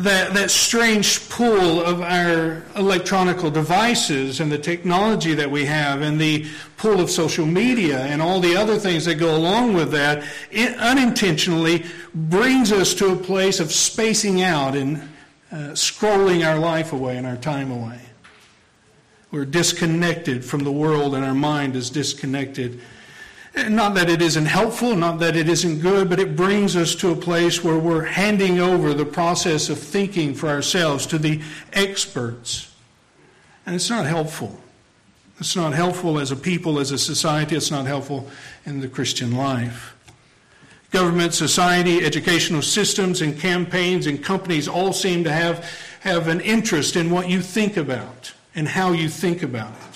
that, 0.04 0.34
that 0.34 0.50
strange 0.50 1.28
pool 1.28 1.82
of 1.82 2.00
our 2.00 2.62
electronical 2.76 3.50
devices 3.50 4.40
and 4.40 4.50
the 4.50 4.58
technology 4.58 5.34
that 5.34 5.50
we 5.50 5.64
have 5.64 6.00
and 6.00 6.20
the 6.20 6.46
pool 6.76 7.00
of 7.00 7.10
social 7.10 7.44
media 7.44 8.00
and 8.00 8.22
all 8.22 8.40
the 8.40 8.56
other 8.56 8.78
things 8.78 9.04
that 9.04 9.16
go 9.16 9.36
along 9.36 9.74
with 9.74 9.90
that 9.90 10.24
it 10.50 10.76
unintentionally 10.78 11.84
brings 12.14 12.72
us 12.72 12.94
to 12.94 13.12
a 13.12 13.16
place 13.16 13.60
of 13.60 13.72
spacing 13.72 14.42
out 14.42 14.76
and 14.76 14.96
uh, 15.50 15.72
scrolling 15.72 16.46
our 16.46 16.58
life 16.58 16.92
away 16.92 17.16
and 17.16 17.26
our 17.26 17.36
time 17.36 17.70
away. 17.70 18.00
We're 19.30 19.44
disconnected 19.44 20.44
from 20.44 20.64
the 20.64 20.72
world 20.72 21.14
and 21.14 21.24
our 21.24 21.34
mind 21.34 21.76
is 21.76 21.90
disconnected 21.90 22.80
not 23.56 23.94
that 23.94 24.10
it 24.10 24.20
isn't 24.20 24.46
helpful, 24.46 24.96
not 24.96 25.20
that 25.20 25.36
it 25.36 25.48
isn't 25.48 25.80
good, 25.80 26.10
but 26.10 26.18
it 26.18 26.34
brings 26.34 26.74
us 26.76 26.94
to 26.96 27.10
a 27.10 27.16
place 27.16 27.62
where 27.62 27.78
we're 27.78 28.04
handing 28.04 28.58
over 28.58 28.92
the 28.94 29.04
process 29.04 29.68
of 29.68 29.78
thinking 29.78 30.34
for 30.34 30.48
ourselves 30.48 31.06
to 31.06 31.18
the 31.18 31.40
experts. 31.72 32.74
And 33.64 33.76
it's 33.76 33.90
not 33.90 34.06
helpful. 34.06 34.58
It's 35.38 35.56
not 35.56 35.72
helpful 35.72 36.18
as 36.18 36.30
a 36.30 36.36
people, 36.36 36.78
as 36.78 36.90
a 36.90 36.98
society. 36.98 37.56
It's 37.56 37.70
not 37.70 37.86
helpful 37.86 38.28
in 38.66 38.80
the 38.80 38.88
Christian 38.88 39.36
life. 39.36 39.96
Government, 40.90 41.34
society, 41.34 42.04
educational 42.04 42.62
systems, 42.62 43.20
and 43.20 43.38
campaigns 43.38 44.06
and 44.06 44.22
companies 44.22 44.68
all 44.68 44.92
seem 44.92 45.24
to 45.24 45.32
have, 45.32 45.68
have 46.00 46.28
an 46.28 46.40
interest 46.40 46.94
in 46.94 47.10
what 47.10 47.28
you 47.28 47.40
think 47.40 47.76
about 47.76 48.32
and 48.54 48.68
how 48.68 48.92
you 48.92 49.08
think 49.08 49.42
about 49.42 49.72
it. 49.72 49.93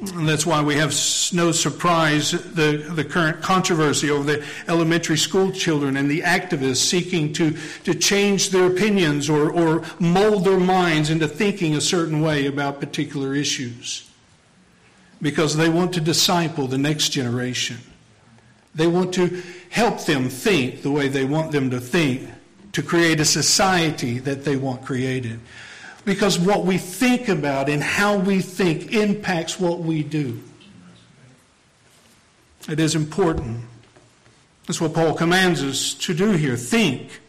And 0.00 0.28
that's 0.28 0.44
why 0.44 0.60
we 0.60 0.74
have 0.74 0.94
no 1.32 1.52
surprise 1.52 2.32
the, 2.32 2.92
the 2.94 3.04
current 3.04 3.40
controversy 3.42 4.10
over 4.10 4.24
the 4.24 4.44
elementary 4.66 5.16
school 5.16 5.52
children 5.52 5.96
and 5.96 6.10
the 6.10 6.20
activists 6.22 6.78
seeking 6.78 7.32
to, 7.34 7.56
to 7.84 7.94
change 7.94 8.50
their 8.50 8.66
opinions 8.66 9.30
or, 9.30 9.50
or 9.50 9.84
mold 10.00 10.44
their 10.44 10.58
minds 10.58 11.10
into 11.10 11.28
thinking 11.28 11.74
a 11.74 11.80
certain 11.80 12.20
way 12.20 12.46
about 12.46 12.80
particular 12.80 13.34
issues. 13.34 14.10
Because 15.22 15.56
they 15.56 15.68
want 15.68 15.94
to 15.94 16.00
disciple 16.00 16.66
the 16.66 16.76
next 16.76 17.10
generation. 17.10 17.78
They 18.74 18.88
want 18.88 19.14
to 19.14 19.42
help 19.70 20.04
them 20.04 20.28
think 20.28 20.82
the 20.82 20.90
way 20.90 21.08
they 21.08 21.24
want 21.24 21.52
them 21.52 21.70
to 21.70 21.80
think, 21.80 22.28
to 22.72 22.82
create 22.82 23.20
a 23.20 23.24
society 23.24 24.18
that 24.18 24.44
they 24.44 24.56
want 24.56 24.84
created 24.84 25.40
because 26.04 26.38
what 26.38 26.64
we 26.64 26.78
think 26.78 27.28
about 27.28 27.68
and 27.68 27.82
how 27.82 28.16
we 28.16 28.40
think 28.40 28.92
impacts 28.92 29.58
what 29.58 29.80
we 29.80 30.02
do. 30.02 30.40
It 32.68 32.80
is 32.80 32.94
important. 32.94 33.60
That's 34.66 34.80
what 34.80 34.94
Paul 34.94 35.14
commands 35.14 35.62
us 35.62 35.94
to 35.94 36.14
do 36.14 36.32
here. 36.32 36.56
Think. 36.56 37.20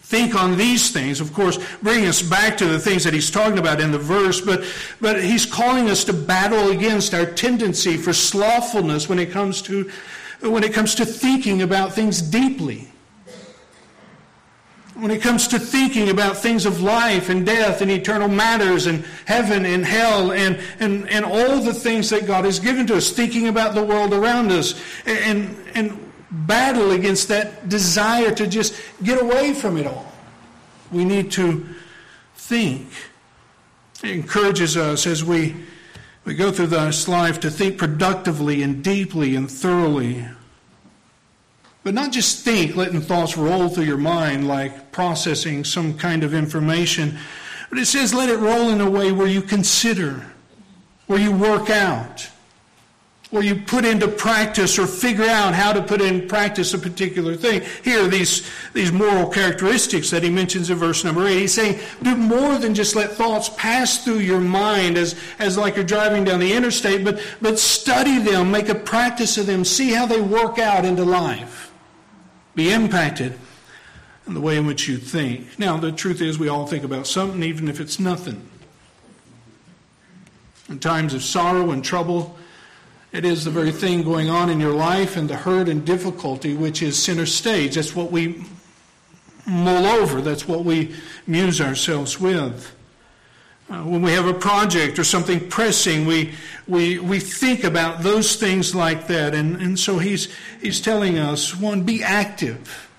Think 0.00 0.34
on 0.34 0.56
these 0.56 0.90
things. 0.90 1.20
Of 1.20 1.32
course, 1.32 1.58
bring 1.82 2.06
us 2.06 2.20
back 2.20 2.56
to 2.58 2.66
the 2.66 2.80
things 2.80 3.04
that 3.04 3.14
he's 3.14 3.30
talking 3.30 3.58
about 3.58 3.80
in 3.80 3.92
the 3.92 3.98
verse, 3.98 4.40
but, 4.40 4.64
but 5.00 5.22
he's 5.22 5.46
calling 5.46 5.88
us 5.88 6.02
to 6.04 6.12
battle 6.12 6.70
against 6.70 7.14
our 7.14 7.26
tendency 7.26 7.96
for 7.96 8.12
slothfulness 8.12 9.08
when 9.08 9.20
it 9.20 9.30
comes 9.30 9.62
to, 9.62 9.88
when 10.40 10.64
it 10.64 10.72
comes 10.72 10.96
to 10.96 11.06
thinking 11.06 11.62
about 11.62 11.92
things 11.92 12.20
deeply 12.20 12.90
when 14.94 15.10
it 15.10 15.22
comes 15.22 15.48
to 15.48 15.58
thinking 15.58 16.10
about 16.10 16.36
things 16.36 16.66
of 16.66 16.82
life 16.82 17.28
and 17.28 17.46
death 17.46 17.80
and 17.80 17.90
eternal 17.90 18.28
matters 18.28 18.86
and 18.86 19.04
heaven 19.24 19.64
and 19.64 19.84
hell 19.84 20.32
and, 20.32 20.58
and, 20.78 21.08
and 21.08 21.24
all 21.24 21.60
the 21.60 21.72
things 21.72 22.10
that 22.10 22.26
God 22.26 22.44
has 22.44 22.58
given 22.58 22.86
to 22.88 22.96
us, 22.96 23.10
thinking 23.10 23.48
about 23.48 23.74
the 23.74 23.84
world 23.84 24.12
around 24.12 24.50
us 24.50 24.80
and, 25.06 25.56
and 25.74 26.10
battle 26.30 26.90
against 26.90 27.28
that 27.28 27.68
desire 27.68 28.30
to 28.32 28.46
just 28.46 28.74
get 29.02 29.20
away 29.20 29.54
from 29.54 29.76
it 29.76 29.86
all. 29.86 30.12
We 30.90 31.04
need 31.04 31.30
to 31.32 31.66
think. 32.34 32.88
It 34.02 34.10
encourages 34.10 34.76
us 34.76 35.06
as 35.06 35.24
we, 35.24 35.54
we 36.24 36.34
go 36.34 36.50
through 36.50 36.68
this 36.68 37.06
life 37.06 37.40
to 37.40 37.50
think 37.50 37.78
productively 37.78 38.62
and 38.62 38.82
deeply 38.82 39.36
and 39.36 39.50
thoroughly 39.50 40.26
but 41.82 41.94
not 41.94 42.12
just 42.12 42.44
think, 42.44 42.76
letting 42.76 43.00
thoughts 43.00 43.36
roll 43.36 43.68
through 43.68 43.84
your 43.84 43.96
mind 43.96 44.46
like 44.46 44.92
processing 44.92 45.64
some 45.64 45.96
kind 45.96 46.22
of 46.22 46.34
information, 46.34 47.16
but 47.70 47.78
it 47.78 47.86
says 47.86 48.12
let 48.12 48.28
it 48.28 48.38
roll 48.38 48.70
in 48.70 48.80
a 48.80 48.90
way 48.90 49.12
where 49.12 49.26
you 49.26 49.40
consider, 49.40 50.26
where 51.06 51.18
you 51.18 51.32
work 51.32 51.70
out, 51.70 52.28
where 53.30 53.44
you 53.44 53.54
put 53.54 53.84
into 53.84 54.08
practice 54.08 54.78
or 54.78 54.86
figure 54.86 55.24
out 55.24 55.54
how 55.54 55.72
to 55.72 55.80
put 55.80 56.02
in 56.02 56.26
practice 56.26 56.74
a 56.74 56.78
particular 56.78 57.36
thing. 57.36 57.62
Here 57.82 58.06
these, 58.08 58.50
these 58.74 58.90
moral 58.90 59.30
characteristics 59.30 60.10
that 60.10 60.24
he 60.24 60.28
mentions 60.28 60.68
in 60.68 60.76
verse 60.76 61.04
number 61.04 61.26
8. 61.26 61.38
He's 61.38 61.54
saying, 61.54 61.78
do 62.02 62.16
more 62.16 62.58
than 62.58 62.74
just 62.74 62.96
let 62.96 63.12
thoughts 63.12 63.48
pass 63.56 64.04
through 64.04 64.18
your 64.18 64.40
mind 64.40 64.98
as, 64.98 65.18
as 65.38 65.56
like 65.56 65.76
you're 65.76 65.84
driving 65.84 66.24
down 66.24 66.40
the 66.40 66.52
interstate, 66.52 67.04
but, 67.04 67.20
but 67.40 67.58
study 67.58 68.18
them, 68.18 68.50
make 68.50 68.68
a 68.68 68.74
practice 68.74 69.38
of 69.38 69.46
them, 69.46 69.64
see 69.64 69.92
how 69.92 70.06
they 70.06 70.20
work 70.20 70.58
out 70.58 70.84
into 70.84 71.04
life 71.04 71.69
be 72.54 72.72
impacted 72.72 73.38
in 74.26 74.34
the 74.34 74.40
way 74.40 74.56
in 74.56 74.66
which 74.66 74.88
you 74.88 74.96
think. 74.96 75.58
Now, 75.58 75.76
the 75.76 75.92
truth 75.92 76.20
is, 76.20 76.38
we 76.38 76.48
all 76.48 76.66
think 76.66 76.84
about 76.84 77.06
something, 77.06 77.42
even 77.42 77.68
if 77.68 77.80
it's 77.80 77.98
nothing. 77.98 78.48
In 80.68 80.78
times 80.78 81.14
of 81.14 81.22
sorrow 81.22 81.70
and 81.70 81.84
trouble, 81.84 82.38
it 83.12 83.24
is 83.24 83.44
the 83.44 83.50
very 83.50 83.72
thing 83.72 84.02
going 84.02 84.30
on 84.30 84.50
in 84.50 84.60
your 84.60 84.72
life 84.72 85.16
and 85.16 85.28
the 85.28 85.36
hurt 85.36 85.68
and 85.68 85.84
difficulty 85.84 86.54
which 86.54 86.80
is 86.80 87.00
center 87.00 87.26
stage. 87.26 87.74
That's 87.74 87.96
what 87.96 88.12
we 88.12 88.44
mull 89.46 89.86
over. 89.86 90.20
That's 90.20 90.46
what 90.46 90.64
we 90.64 90.94
muse 91.26 91.60
ourselves 91.60 92.20
with. 92.20 92.72
Uh, 93.70 93.84
when 93.84 94.02
we 94.02 94.10
have 94.10 94.26
a 94.26 94.34
project 94.34 94.98
or 94.98 95.04
something 95.04 95.48
pressing, 95.48 96.04
we, 96.04 96.34
we, 96.66 96.98
we 96.98 97.20
think 97.20 97.62
about 97.62 98.02
those 98.02 98.34
things 98.34 98.74
like 98.74 99.06
that. 99.06 99.32
And, 99.32 99.62
and 99.62 99.78
so 99.78 99.98
he's, 99.98 100.28
he's 100.60 100.80
telling 100.80 101.18
us 101.18 101.56
one, 101.56 101.84
be 101.84 102.02
active. 102.02 102.90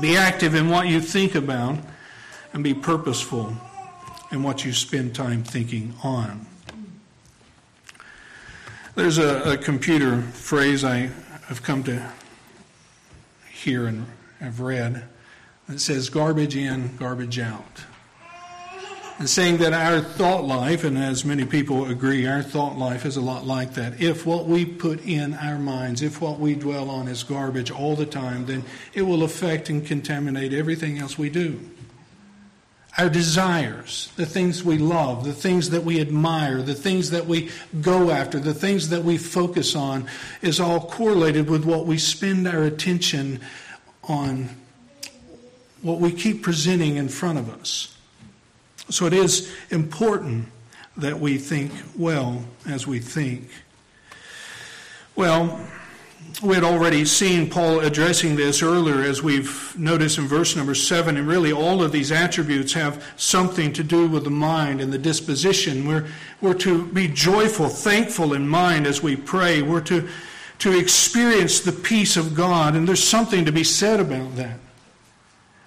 Be 0.00 0.16
active 0.16 0.56
in 0.56 0.68
what 0.68 0.88
you 0.88 1.00
think 1.00 1.36
about 1.36 1.78
and 2.52 2.64
be 2.64 2.74
purposeful 2.74 3.56
in 4.32 4.42
what 4.42 4.64
you 4.64 4.72
spend 4.72 5.14
time 5.14 5.44
thinking 5.44 5.94
on. 6.02 6.44
There's 8.96 9.18
a, 9.18 9.52
a 9.52 9.56
computer 9.56 10.20
phrase 10.22 10.82
I 10.82 11.10
have 11.46 11.62
come 11.62 11.84
to 11.84 12.10
hear 13.52 13.86
and 13.86 14.06
have 14.40 14.58
read 14.58 15.04
that 15.68 15.80
says 15.80 16.10
garbage 16.10 16.56
in, 16.56 16.96
garbage 16.96 17.38
out 17.38 17.84
and 19.18 19.28
saying 19.28 19.56
that 19.58 19.72
our 19.72 20.00
thought 20.00 20.44
life, 20.44 20.84
and 20.84 20.98
as 20.98 21.24
many 21.24 21.46
people 21.46 21.88
agree, 21.88 22.26
our 22.26 22.42
thought 22.42 22.76
life 22.76 23.06
is 23.06 23.16
a 23.16 23.20
lot 23.20 23.46
like 23.46 23.72
that. 23.74 24.00
If 24.00 24.26
what 24.26 24.46
we 24.46 24.66
put 24.66 25.02
in 25.06 25.32
our 25.34 25.58
minds, 25.58 26.02
if 26.02 26.20
what 26.20 26.38
we 26.38 26.54
dwell 26.54 26.90
on 26.90 27.08
is 27.08 27.22
garbage 27.22 27.70
all 27.70 27.96
the 27.96 28.04
time, 28.04 28.44
then 28.44 28.62
it 28.92 29.02
will 29.02 29.22
affect 29.22 29.70
and 29.70 29.86
contaminate 29.86 30.52
everything 30.52 30.98
else 30.98 31.16
we 31.16 31.30
do. 31.30 31.58
Our 32.98 33.08
desires, 33.08 34.10
the 34.16 34.26
things 34.26 34.62
we 34.62 34.76
love, 34.76 35.24
the 35.24 35.34
things 35.34 35.70
that 35.70 35.84
we 35.84 36.00
admire, 36.00 36.60
the 36.60 36.74
things 36.74 37.10
that 37.10 37.26
we 37.26 37.50
go 37.80 38.10
after, 38.10 38.38
the 38.38 38.54
things 38.54 38.90
that 38.90 39.02
we 39.02 39.16
focus 39.16 39.74
on, 39.74 40.08
is 40.42 40.60
all 40.60 40.80
correlated 40.80 41.48
with 41.48 41.64
what 41.64 41.86
we 41.86 41.96
spend 41.96 42.46
our 42.46 42.64
attention 42.64 43.40
on, 44.04 44.50
what 45.80 46.00
we 46.00 46.12
keep 46.12 46.42
presenting 46.42 46.96
in 46.96 47.08
front 47.08 47.38
of 47.38 47.50
us. 47.50 47.95
So 48.88 49.06
it 49.06 49.12
is 49.12 49.52
important 49.70 50.48
that 50.96 51.18
we 51.18 51.38
think 51.38 51.72
well 51.96 52.44
as 52.66 52.86
we 52.86 53.00
think. 53.00 53.50
Well, 55.14 55.60
we 56.42 56.54
had 56.54 56.64
already 56.64 57.04
seen 57.04 57.48
Paul 57.48 57.80
addressing 57.80 58.36
this 58.36 58.62
earlier, 58.62 59.02
as 59.02 59.22
we've 59.22 59.74
noticed 59.78 60.18
in 60.18 60.26
verse 60.26 60.54
number 60.54 60.74
seven, 60.74 61.16
and 61.16 61.26
really 61.26 61.52
all 61.52 61.82
of 61.82 61.92
these 61.92 62.12
attributes 62.12 62.74
have 62.74 63.04
something 63.16 63.72
to 63.72 63.82
do 63.82 64.06
with 64.06 64.24
the 64.24 64.30
mind 64.30 64.80
and 64.80 64.92
the 64.92 64.98
disposition. 64.98 65.86
We're, 65.86 66.06
we're 66.40 66.54
to 66.54 66.86
be 66.88 67.08
joyful, 67.08 67.68
thankful 67.68 68.34
in 68.34 68.46
mind 68.46 68.86
as 68.86 69.02
we 69.02 69.16
pray. 69.16 69.62
We're 69.62 69.80
to, 69.82 70.08
to 70.58 70.78
experience 70.78 71.60
the 71.60 71.72
peace 71.72 72.16
of 72.16 72.34
God, 72.34 72.74
and 72.74 72.86
there's 72.86 73.02
something 73.02 73.44
to 73.46 73.52
be 73.52 73.64
said 73.64 74.00
about 74.00 74.36
that 74.36 74.58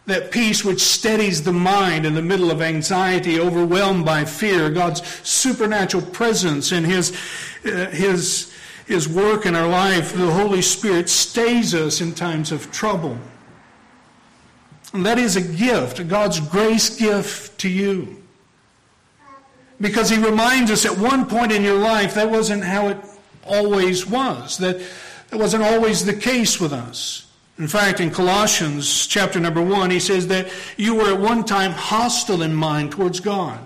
that 0.09 0.31
peace 0.31 0.63
which 0.63 0.81
steadies 0.81 1.43
the 1.43 1.53
mind 1.53 2.05
in 2.05 2.13
the 2.13 2.21
middle 2.21 2.51
of 2.51 2.61
anxiety, 2.61 3.39
overwhelmed 3.39 4.05
by 4.05 4.25
fear, 4.25 4.69
God's 4.69 5.01
supernatural 5.27 6.03
presence 6.03 6.71
and 6.71 6.85
His, 6.85 7.11
uh, 7.65 7.87
His, 7.87 8.53
His 8.85 9.07
work 9.07 9.45
in 9.45 9.55
our 9.55 9.67
life, 9.67 10.13
the 10.13 10.31
Holy 10.31 10.61
Spirit 10.61 11.09
stays 11.09 11.73
us 11.73 12.01
in 12.01 12.13
times 12.13 12.51
of 12.51 12.71
trouble. 12.71 13.17
And 14.93 15.05
that 15.05 15.19
is 15.19 15.35
a 15.35 15.41
gift, 15.41 16.07
God's 16.07 16.39
grace 16.39 16.95
gift 16.95 17.59
to 17.59 17.69
you. 17.69 18.21
Because 19.79 20.09
He 20.09 20.17
reminds 20.17 20.71
us 20.71 20.85
at 20.85 20.97
one 20.97 21.25
point 21.25 21.51
in 21.51 21.63
your 21.63 21.79
life 21.79 22.15
that 22.15 22.29
wasn't 22.29 22.63
how 22.63 22.89
it 22.89 22.97
always 23.45 24.05
was, 24.05 24.57
that 24.57 24.81
that 25.29 25.39
wasn't 25.39 25.63
always 25.63 26.05
the 26.05 26.13
case 26.13 26.59
with 26.59 26.73
us. 26.73 27.27
In 27.59 27.67
fact, 27.67 27.99
in 27.99 28.09
Colossians 28.09 29.05
chapter 29.05 29.37
number 29.37 29.61
one, 29.61 29.91
he 29.91 29.99
says 29.99 30.27
that 30.27 30.49
you 30.77 30.95
were 30.95 31.13
at 31.13 31.19
one 31.19 31.43
time 31.43 31.71
hostile 31.71 32.41
in 32.41 32.55
mind 32.55 32.91
towards 32.91 33.19
God. 33.19 33.59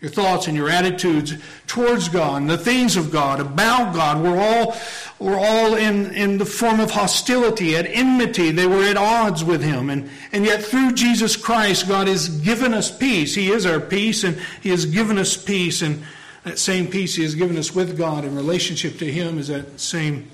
Your 0.00 0.10
thoughts 0.10 0.46
and 0.46 0.56
your 0.56 0.68
attitudes 0.68 1.34
towards 1.66 2.08
God 2.08 2.42
and 2.42 2.50
the 2.50 2.58
things 2.58 2.96
of 2.96 3.10
God, 3.10 3.40
about 3.40 3.94
God, 3.94 4.22
were 4.22 4.36
all, 4.36 4.76
were 5.18 5.36
all 5.38 5.74
in, 5.74 6.12
in 6.14 6.38
the 6.38 6.44
form 6.44 6.78
of 6.78 6.92
hostility, 6.92 7.76
at 7.76 7.86
enmity. 7.86 8.52
They 8.52 8.66
were 8.66 8.84
at 8.84 8.96
odds 8.96 9.44
with 9.44 9.62
Him. 9.62 9.90
And, 9.90 10.08
and 10.32 10.44
yet, 10.44 10.62
through 10.62 10.92
Jesus 10.92 11.36
Christ, 11.36 11.88
God 11.88 12.06
has 12.06 12.28
given 12.28 12.72
us 12.72 12.96
peace. 12.96 13.34
He 13.34 13.50
is 13.50 13.66
our 13.66 13.80
peace, 13.80 14.22
and 14.24 14.40
He 14.60 14.70
has 14.70 14.86
given 14.86 15.18
us 15.18 15.36
peace. 15.36 15.82
And 15.82 16.02
that 16.44 16.58
same 16.58 16.88
peace 16.88 17.16
He 17.16 17.22
has 17.24 17.34
given 17.34 17.56
us 17.56 17.72
with 17.72 17.98
God 17.98 18.24
in 18.24 18.36
relationship 18.36 18.98
to 18.98 19.10
Him 19.10 19.38
is 19.38 19.48
that 19.48 19.78
same 19.78 20.28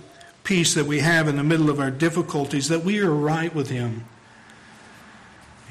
peace 0.49 0.73
that 0.73 0.87
we 0.87 1.01
have 1.01 1.29
in 1.29 1.37
the 1.37 1.45
middle 1.45 1.69
of 1.69 1.79
our 1.79 1.91
difficulties, 1.91 2.69
that 2.69 2.83
we 2.83 3.01
are 3.01 3.13
right 3.13 3.55
with 3.55 3.69
Him. 3.69 4.07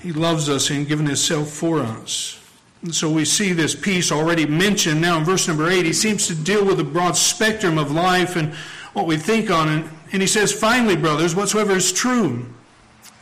He 0.03 0.11
loves 0.11 0.49
us 0.49 0.69
and 0.69 0.87
given 0.87 1.07
Himself 1.07 1.49
for 1.49 1.79
us. 1.79 2.39
And 2.83 2.93
so 2.93 3.09
we 3.09 3.25
see 3.25 3.53
this 3.53 3.73
peace 3.73 4.11
already 4.11 4.45
mentioned 4.45 5.01
now 5.01 5.17
in 5.17 5.23
verse 5.23 5.47
number 5.47 5.67
8. 5.67 5.83
He 5.83 5.93
seems 5.93 6.27
to 6.27 6.35
deal 6.35 6.63
with 6.63 6.79
a 6.79 6.83
broad 6.83 7.17
spectrum 7.17 7.79
of 7.79 7.91
life 7.91 8.35
and 8.35 8.53
what 8.93 9.07
we 9.07 9.17
think 9.17 9.49
on 9.49 9.67
it. 9.79 9.85
And 10.11 10.21
he 10.21 10.27
says, 10.27 10.53
Finally, 10.53 10.97
brothers, 10.97 11.35
whatsoever 11.35 11.71
is 11.71 11.91
true 11.91 12.45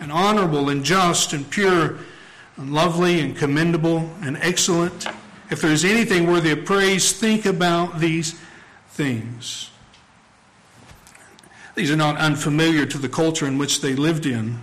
and 0.02 0.12
honorable 0.12 0.68
and 0.68 0.84
just 0.84 1.32
and 1.32 1.50
pure 1.50 2.00
and 2.58 2.74
lovely 2.74 3.22
and 3.22 3.34
commendable 3.34 4.10
and 4.22 4.36
excellent, 4.42 5.08
if 5.50 5.62
there 5.62 5.72
is 5.72 5.86
anything 5.86 6.28
worthy 6.28 6.52
of 6.52 6.66
praise, 6.66 7.14
think 7.14 7.46
about 7.46 8.02
these 8.02 8.38
things. 8.90 9.70
These 11.76 11.92
are 11.92 11.98
not 11.98 12.18
unfamiliar 12.18 12.86
to 12.86 12.98
the 12.98 13.10
culture 13.10 13.46
in 13.46 13.58
which 13.58 13.82
they 13.82 13.96
lived 13.96 14.26
in. 14.26 14.62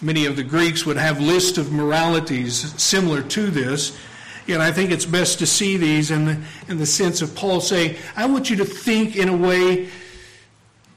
Many 0.00 0.26
of 0.26 0.36
the 0.36 0.44
Greeks 0.44 0.86
would 0.86 0.96
have 0.96 1.20
lists 1.20 1.58
of 1.58 1.72
moralities 1.72 2.72
similar 2.80 3.22
to 3.22 3.50
this. 3.50 3.98
Yet 4.46 4.60
I 4.60 4.70
think 4.70 4.92
it's 4.92 5.04
best 5.04 5.40
to 5.40 5.46
see 5.46 5.76
these 5.76 6.12
in 6.12 6.24
the, 6.24 6.40
in 6.68 6.78
the 6.78 6.86
sense 6.86 7.20
of 7.20 7.34
Paul 7.34 7.60
saying, 7.60 7.96
I 8.14 8.26
want 8.26 8.48
you 8.48 8.56
to 8.56 8.64
think 8.64 9.16
in 9.16 9.28
a 9.28 9.36
way 9.36 9.88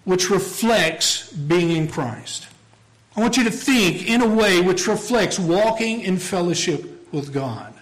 which 0.04 0.30
reflects 0.30 1.32
being 1.32 1.72
in 1.72 1.88
Christ. 1.88 2.48
I 3.16 3.22
want 3.22 3.38
you 3.38 3.44
to 3.46 3.52
think 3.52 4.08
in 4.08 4.22
a 4.22 4.28
way 4.28 4.62
which 4.62 4.88
reflects 4.88 5.40
walking 5.40 6.02
in 6.02 6.18
fellowship 6.18 7.12
with 7.12 7.34
God. 7.34 7.74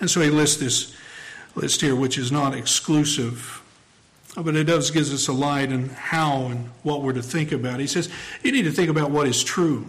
And 0.00 0.10
so 0.10 0.20
he 0.20 0.30
lists 0.30 0.56
this 0.56 0.94
list 1.54 1.80
here, 1.80 1.94
which 1.94 2.18
is 2.18 2.32
not 2.32 2.54
exclusive 2.54 3.57
but 4.42 4.54
it 4.54 4.64
does 4.64 4.90
gives 4.90 5.12
us 5.12 5.28
a 5.28 5.32
light 5.32 5.72
on 5.72 5.88
how 5.88 6.46
and 6.46 6.68
what 6.82 7.02
we're 7.02 7.12
to 7.12 7.22
think 7.22 7.52
about. 7.52 7.80
He 7.80 7.86
says, 7.86 8.08
you 8.42 8.52
need 8.52 8.62
to 8.62 8.70
think 8.70 8.88
about 8.88 9.10
what 9.10 9.26
is 9.26 9.42
true. 9.42 9.86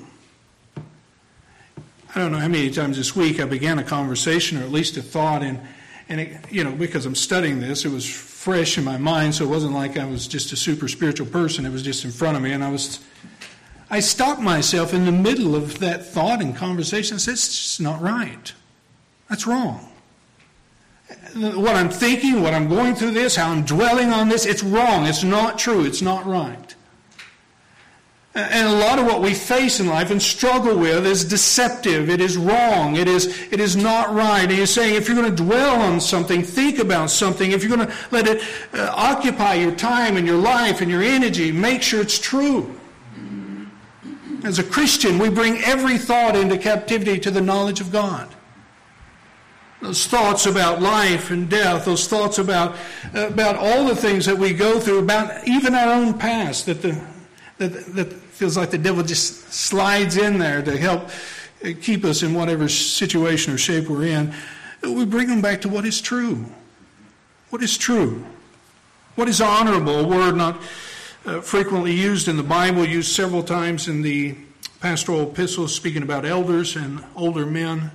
I 0.75 2.19
don't 2.19 2.31
know 2.31 2.39
how 2.39 2.47
many 2.47 2.71
times 2.71 2.97
this 2.97 3.15
week 3.15 3.39
I 3.39 3.45
began 3.45 3.77
a 3.77 3.83
conversation 3.83 4.57
or 4.57 4.63
at 4.63 4.71
least 4.71 4.97
a 4.97 5.01
thought, 5.01 5.43
and, 5.43 5.59
and 6.09 6.21
it, 6.21 6.51
you 6.51 6.63
know, 6.63 6.71
because 6.71 7.05
I'm 7.05 7.15
studying 7.15 7.59
this, 7.59 7.85
it 7.85 7.91
was 7.91 8.09
fresh 8.09 8.77
in 8.77 8.83
my 8.83 8.97
mind, 8.97 9.35
so 9.35 9.43
it 9.43 9.49
wasn't 9.49 9.73
like 9.73 9.97
I 9.97 10.05
was 10.05 10.27
just 10.27 10.51
a 10.51 10.55
super 10.55 10.88
spiritual 10.88 11.27
person. 11.27 11.65
It 11.65 11.71
was 11.71 11.83
just 11.83 12.05
in 12.05 12.12
front 12.12 12.35
of 12.35 12.41
me, 12.41 12.51
and 12.51 12.63
I 12.63 12.71
was, 12.71 12.99
I 13.91 13.99
stopped 13.99 14.41
myself 14.41 14.93
in 14.93 15.05
the 15.05 15.12
middle 15.12 15.55
of 15.55 15.79
that 15.79 16.05
thought 16.05 16.41
and 16.41 16.55
conversation 16.55 17.15
and 17.15 17.21
said, 17.21 17.33
it's 17.33 17.47
just 17.47 17.81
not 17.81 18.01
right. 18.01 18.53
That's 19.29 19.45
wrong 19.45 19.88
what 21.36 21.76
I'm 21.76 21.89
thinking, 21.89 22.41
what 22.41 22.54
I'm 22.54 22.67
going 22.67 22.95
through 22.95 23.12
this, 23.12 23.36
how 23.36 23.52
I'm 23.52 23.63
dwelling 23.63 24.12
on 24.12 24.30
this, 24.30 24.45
it's 24.45 24.63
wrong. 24.63 25.06
It's 25.06 25.24
not 25.24 25.60
true. 25.60 25.86
It's 25.86 26.02
not 26.02 26.26
right. 26.26 26.76
And 28.36 28.67
a 28.67 28.74
lot 28.74 29.00
of 29.00 29.06
what 29.06 29.22
we 29.22 29.34
face 29.34 29.80
in 29.80 29.88
life 29.88 30.12
and 30.12 30.22
struggle 30.22 30.78
with 30.78 31.06
is 31.06 31.26
deceptive. 31.26 32.10
It 32.10 32.22
is 32.22 32.38
wrong. 32.38 32.95
It 32.95 33.08
is, 33.08 33.26
it 33.52 33.60
is 33.60 33.76
not 33.76 34.13
right. 34.13 34.43
And 34.43 34.52
he's 34.52 34.69
saying 34.69 34.95
if 34.95 35.08
you're 35.08 35.17
going 35.17 35.36
to 35.36 35.43
dwell 35.43 35.82
on 35.82 36.00
something, 36.00 36.43
think 36.43 36.78
about 36.78 37.10
something, 37.10 37.52
if 37.52 37.63
you're 37.63 37.76
going 37.76 37.88
to 37.88 37.93
let 38.12 38.28
it 38.28 38.43
uh, 38.74 38.93
occupy 38.95 39.56
your 39.56 39.74
time 39.74 40.15
and 40.15 40.28
your 40.28 40.38
life 40.38 40.82
and 40.82 40.91
your 40.91 41.02
energy, 41.02 41.52
make 41.52 41.82
sure 41.82 42.02
it's 42.02 42.19
true. 42.19 42.76
As 44.43 44.58
a 44.58 44.63
Christian, 44.63 45.19
we 45.19 45.30
bring 45.30 45.58
every 45.63 45.98
thought 45.98 46.36
into 46.36 46.58
captivity 46.58 47.19
to 47.19 47.32
the 47.32 47.41
knowledge 47.41 47.82
of 47.82 47.91
God 47.91 48.34
those 49.81 50.05
thoughts 50.07 50.45
about 50.45 50.81
life 50.81 51.31
and 51.31 51.49
death, 51.49 51.85
those 51.85 52.07
thoughts 52.07 52.37
about, 52.37 52.75
about 53.13 53.55
all 53.55 53.85
the 53.85 53.95
things 53.95 54.25
that 54.25 54.37
we 54.37 54.53
go 54.53 54.79
through, 54.79 54.99
about 54.99 55.47
even 55.47 55.73
our 55.73 55.93
own 55.93 56.17
past, 56.17 56.65
that, 56.65 56.81
the, 56.81 57.01
that, 57.57 57.69
that 57.95 58.11
feels 58.11 58.57
like 58.57 58.71
the 58.71 58.77
devil 58.77 59.03
just 59.03 59.53
slides 59.53 60.17
in 60.17 60.37
there 60.37 60.61
to 60.61 60.77
help 60.77 61.09
keep 61.81 62.03
us 62.03 62.23
in 62.23 62.33
whatever 62.33 62.67
situation 62.67 63.53
or 63.53 63.57
shape 63.57 63.87
we're 63.87 64.05
in. 64.05 64.33
We 64.83 65.05
bring 65.05 65.27
them 65.27 65.41
back 65.41 65.61
to 65.61 65.69
what 65.69 65.85
is 65.85 66.01
true. 66.01 66.45
What 67.49 67.63
is 67.63 67.77
true? 67.77 68.25
What 69.15 69.27
is 69.27 69.41
honorable? 69.41 69.99
A 69.99 70.07
word 70.07 70.35
not 70.35 70.61
uh, 71.25 71.41
frequently 71.41 71.93
used 71.93 72.27
in 72.27 72.37
the 72.37 72.43
Bible, 72.43 72.85
used 72.85 73.13
several 73.13 73.43
times 73.43 73.87
in 73.87 74.01
the 74.01 74.37
pastoral 74.79 75.29
epistles, 75.29 75.75
speaking 75.75 76.03
about 76.03 76.25
elders 76.25 76.75
and 76.75 77.03
older 77.15 77.45
men. 77.45 77.91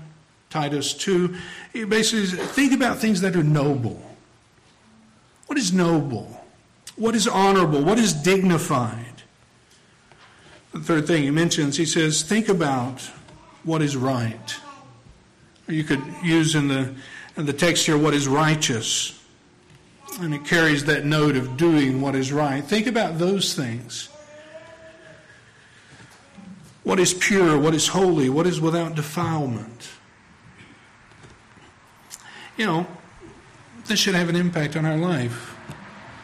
Titus 0.54 0.94
2. 0.94 1.34
He 1.72 1.82
basically 1.82 2.26
think 2.26 2.72
about 2.72 2.98
things 2.98 3.20
that 3.22 3.34
are 3.34 3.42
noble. 3.42 4.00
What 5.48 5.58
is 5.58 5.72
noble? 5.72 6.44
What 6.94 7.16
is 7.16 7.26
honorable? 7.26 7.82
What 7.82 7.98
is 7.98 8.12
dignified? 8.12 9.24
The 10.72 10.78
third 10.78 11.08
thing 11.08 11.24
he 11.24 11.32
mentions, 11.32 11.76
he 11.76 11.84
says, 11.84 12.22
think 12.22 12.48
about 12.48 13.00
what 13.64 13.82
is 13.82 13.96
right. 13.96 14.56
You 15.66 15.82
could 15.82 16.04
use 16.22 16.54
in 16.54 16.68
the, 16.68 16.94
in 17.36 17.46
the 17.46 17.52
text 17.52 17.86
here 17.86 17.98
what 17.98 18.14
is 18.14 18.28
righteous. 18.28 19.20
And 20.20 20.32
it 20.32 20.44
carries 20.44 20.84
that 20.84 21.04
note 21.04 21.34
of 21.34 21.56
doing 21.56 22.00
what 22.00 22.14
is 22.14 22.32
right. 22.32 22.62
Think 22.62 22.86
about 22.86 23.18
those 23.18 23.54
things. 23.54 24.08
What 26.84 27.00
is 27.00 27.12
pure? 27.12 27.58
What 27.58 27.74
is 27.74 27.88
holy? 27.88 28.28
What 28.28 28.46
is 28.46 28.60
without 28.60 28.94
defilement? 28.94 29.88
You 32.56 32.66
know, 32.66 32.86
this 33.86 33.98
should 33.98 34.14
have 34.14 34.28
an 34.28 34.36
impact 34.36 34.76
on 34.76 34.84
our 34.84 34.96
life. 34.96 35.56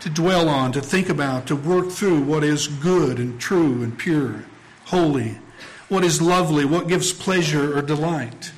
To 0.00 0.08
dwell 0.08 0.48
on, 0.48 0.72
to 0.72 0.80
think 0.80 1.10
about, 1.10 1.46
to 1.48 1.56
work 1.56 1.90
through 1.90 2.22
what 2.22 2.42
is 2.42 2.68
good 2.68 3.18
and 3.18 3.38
true 3.38 3.82
and 3.82 3.98
pure, 3.98 4.44
holy, 4.86 5.38
what 5.90 6.04
is 6.04 6.22
lovely, 6.22 6.64
what 6.64 6.88
gives 6.88 7.12
pleasure 7.12 7.76
or 7.76 7.82
delight. 7.82 8.52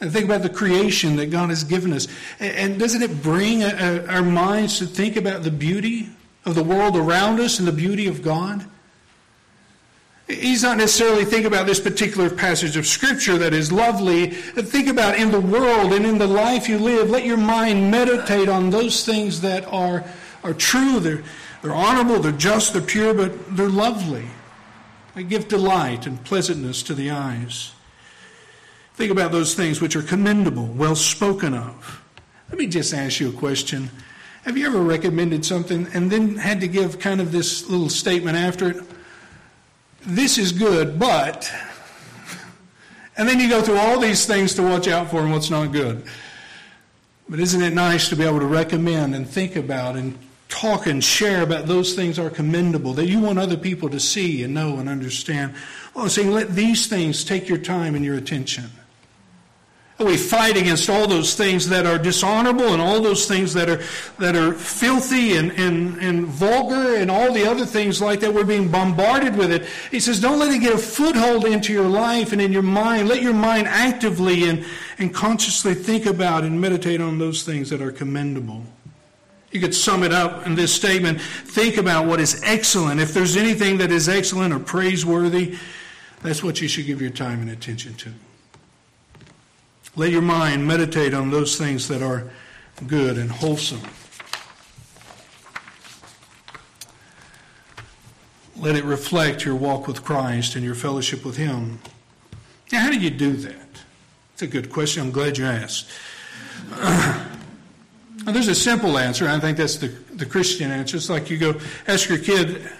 And 0.00 0.12
think 0.12 0.26
about 0.26 0.42
the 0.42 0.50
creation 0.50 1.16
that 1.16 1.30
God 1.30 1.48
has 1.48 1.64
given 1.64 1.92
us. 1.92 2.06
And 2.38 2.78
doesn't 2.78 3.02
it 3.02 3.22
bring 3.22 3.64
our 3.64 4.22
minds 4.22 4.78
to 4.78 4.86
think 4.86 5.16
about 5.16 5.42
the 5.42 5.50
beauty 5.50 6.10
of 6.44 6.54
the 6.54 6.62
world 6.62 6.96
around 6.96 7.40
us 7.40 7.58
and 7.58 7.66
the 7.66 7.72
beauty 7.72 8.06
of 8.06 8.22
God? 8.22 8.66
He's 10.28 10.64
not 10.64 10.76
necessarily 10.78 11.24
thinking 11.24 11.46
about 11.46 11.66
this 11.66 11.78
particular 11.78 12.28
passage 12.28 12.76
of 12.76 12.84
Scripture 12.84 13.38
that 13.38 13.54
is 13.54 13.70
lovely. 13.70 14.30
Think 14.30 14.88
about 14.88 15.16
in 15.18 15.30
the 15.30 15.40
world 15.40 15.92
and 15.92 16.04
in 16.04 16.18
the 16.18 16.26
life 16.26 16.68
you 16.68 16.78
live. 16.78 17.10
Let 17.10 17.24
your 17.24 17.36
mind 17.36 17.92
meditate 17.92 18.48
on 18.48 18.70
those 18.70 19.04
things 19.06 19.40
that 19.42 19.64
are, 19.72 20.04
are 20.42 20.54
true. 20.54 20.98
They're, 20.98 21.22
they're 21.62 21.74
honorable, 21.74 22.18
they're 22.18 22.32
just, 22.32 22.72
they're 22.72 22.82
pure, 22.82 23.14
but 23.14 23.56
they're 23.56 23.68
lovely. 23.68 24.26
They 25.14 25.22
give 25.22 25.46
delight 25.46 26.06
and 26.06 26.22
pleasantness 26.24 26.82
to 26.84 26.94
the 26.94 27.10
eyes. 27.10 27.72
Think 28.94 29.12
about 29.12 29.30
those 29.30 29.54
things 29.54 29.80
which 29.80 29.94
are 29.94 30.02
commendable, 30.02 30.66
well 30.66 30.96
spoken 30.96 31.54
of. 31.54 32.02
Let 32.48 32.58
me 32.58 32.66
just 32.66 32.92
ask 32.92 33.20
you 33.20 33.28
a 33.28 33.32
question. 33.32 33.90
Have 34.44 34.56
you 34.56 34.66
ever 34.66 34.80
recommended 34.80 35.44
something 35.44 35.86
and 35.94 36.10
then 36.10 36.36
had 36.36 36.60
to 36.60 36.68
give 36.68 36.98
kind 36.98 37.20
of 37.20 37.30
this 37.30 37.68
little 37.68 37.88
statement 37.88 38.36
after 38.36 38.70
it? 38.70 38.76
This 40.06 40.38
is 40.38 40.52
good, 40.52 40.98
but. 40.98 41.52
And 43.16 43.28
then 43.28 43.40
you 43.40 43.48
go 43.48 43.62
through 43.62 43.78
all 43.78 43.98
these 43.98 44.26
things 44.26 44.54
to 44.54 44.62
watch 44.62 44.88
out 44.88 45.10
for 45.10 45.20
and 45.20 45.32
what's 45.32 45.50
not 45.50 45.72
good. 45.72 46.04
But 47.28 47.40
isn't 47.40 47.62
it 47.62 47.72
nice 47.72 48.08
to 48.10 48.16
be 48.16 48.24
able 48.24 48.38
to 48.38 48.46
recommend 48.46 49.14
and 49.14 49.28
think 49.28 49.56
about 49.56 49.96
and 49.96 50.16
talk 50.48 50.86
and 50.86 51.02
share 51.02 51.42
about 51.42 51.66
those 51.66 51.94
things 51.94 52.18
are 52.18 52.30
commendable 52.30 52.92
that 52.92 53.06
you 53.06 53.20
want 53.20 53.38
other 53.38 53.56
people 53.56 53.88
to 53.88 53.98
see 53.98 54.42
and 54.44 54.54
know 54.54 54.76
and 54.78 54.88
understand? 54.88 55.54
Oh, 55.94 56.02
well, 56.02 56.08
saying 56.08 56.30
let 56.30 56.50
these 56.50 56.86
things 56.86 57.24
take 57.24 57.48
your 57.48 57.58
time 57.58 57.94
and 57.94 58.04
your 58.04 58.16
attention. 58.16 58.70
We 59.98 60.18
fight 60.18 60.58
against 60.58 60.90
all 60.90 61.06
those 61.06 61.34
things 61.34 61.70
that 61.70 61.86
are 61.86 61.96
dishonorable 61.96 62.74
and 62.74 62.82
all 62.82 63.00
those 63.00 63.26
things 63.26 63.54
that 63.54 63.70
are, 63.70 63.82
that 64.18 64.36
are 64.36 64.52
filthy 64.52 65.38
and, 65.38 65.50
and, 65.52 65.96
and 65.98 66.26
vulgar 66.26 66.96
and 66.96 67.10
all 67.10 67.32
the 67.32 67.50
other 67.50 67.64
things 67.64 68.02
like 68.02 68.20
that. 68.20 68.34
We're 68.34 68.44
being 68.44 68.70
bombarded 68.70 69.36
with 69.36 69.50
it. 69.50 69.64
He 69.90 69.98
says, 69.98 70.20
don't 70.20 70.38
let 70.38 70.52
it 70.52 70.58
get 70.58 70.74
a 70.74 70.78
foothold 70.78 71.46
into 71.46 71.72
your 71.72 71.88
life 71.88 72.32
and 72.32 72.42
in 72.42 72.52
your 72.52 72.62
mind. 72.62 73.08
Let 73.08 73.22
your 73.22 73.32
mind 73.32 73.68
actively 73.68 74.46
and, 74.50 74.66
and 74.98 75.14
consciously 75.14 75.72
think 75.74 76.04
about 76.04 76.44
and 76.44 76.60
meditate 76.60 77.00
on 77.00 77.18
those 77.18 77.42
things 77.42 77.70
that 77.70 77.80
are 77.80 77.92
commendable. 77.92 78.64
You 79.50 79.60
could 79.60 79.74
sum 79.74 80.02
it 80.02 80.12
up 80.12 80.46
in 80.46 80.56
this 80.56 80.74
statement 80.74 81.22
think 81.22 81.78
about 81.78 82.04
what 82.04 82.20
is 82.20 82.42
excellent. 82.44 83.00
If 83.00 83.14
there's 83.14 83.36
anything 83.36 83.78
that 83.78 83.90
is 83.90 84.10
excellent 84.10 84.52
or 84.52 84.58
praiseworthy, 84.58 85.56
that's 86.22 86.44
what 86.44 86.60
you 86.60 86.68
should 86.68 86.84
give 86.84 87.00
your 87.00 87.08
time 87.08 87.40
and 87.40 87.50
attention 87.50 87.94
to. 87.94 88.12
Let 89.96 90.10
your 90.10 90.22
mind 90.22 90.66
meditate 90.66 91.14
on 91.14 91.30
those 91.30 91.56
things 91.56 91.88
that 91.88 92.02
are 92.02 92.30
good 92.86 93.16
and 93.16 93.30
wholesome. 93.30 93.80
Let 98.58 98.76
it 98.76 98.84
reflect 98.84 99.44
your 99.44 99.54
walk 99.54 99.86
with 99.86 100.04
Christ 100.04 100.54
and 100.54 100.62
your 100.62 100.74
fellowship 100.74 101.24
with 101.24 101.38
Him. 101.38 101.78
Now, 102.70 102.80
how 102.80 102.90
do 102.90 102.98
you 102.98 103.10
do 103.10 103.32
that? 103.36 103.68
It's 104.34 104.42
a 104.42 104.46
good 104.46 104.70
question. 104.70 105.02
I'm 105.02 105.10
glad 105.10 105.38
you 105.38 105.46
asked. 105.46 105.90
now, 106.70 107.26
there's 108.26 108.48
a 108.48 108.54
simple 108.54 108.98
answer. 108.98 109.26
I 109.26 109.40
think 109.40 109.56
that's 109.56 109.76
the, 109.76 109.88
the 109.88 110.26
Christian 110.26 110.70
answer. 110.70 110.98
It's 110.98 111.08
like 111.08 111.30
you 111.30 111.38
go 111.38 111.58
ask 111.86 112.10
your 112.10 112.18
kid 112.18 112.70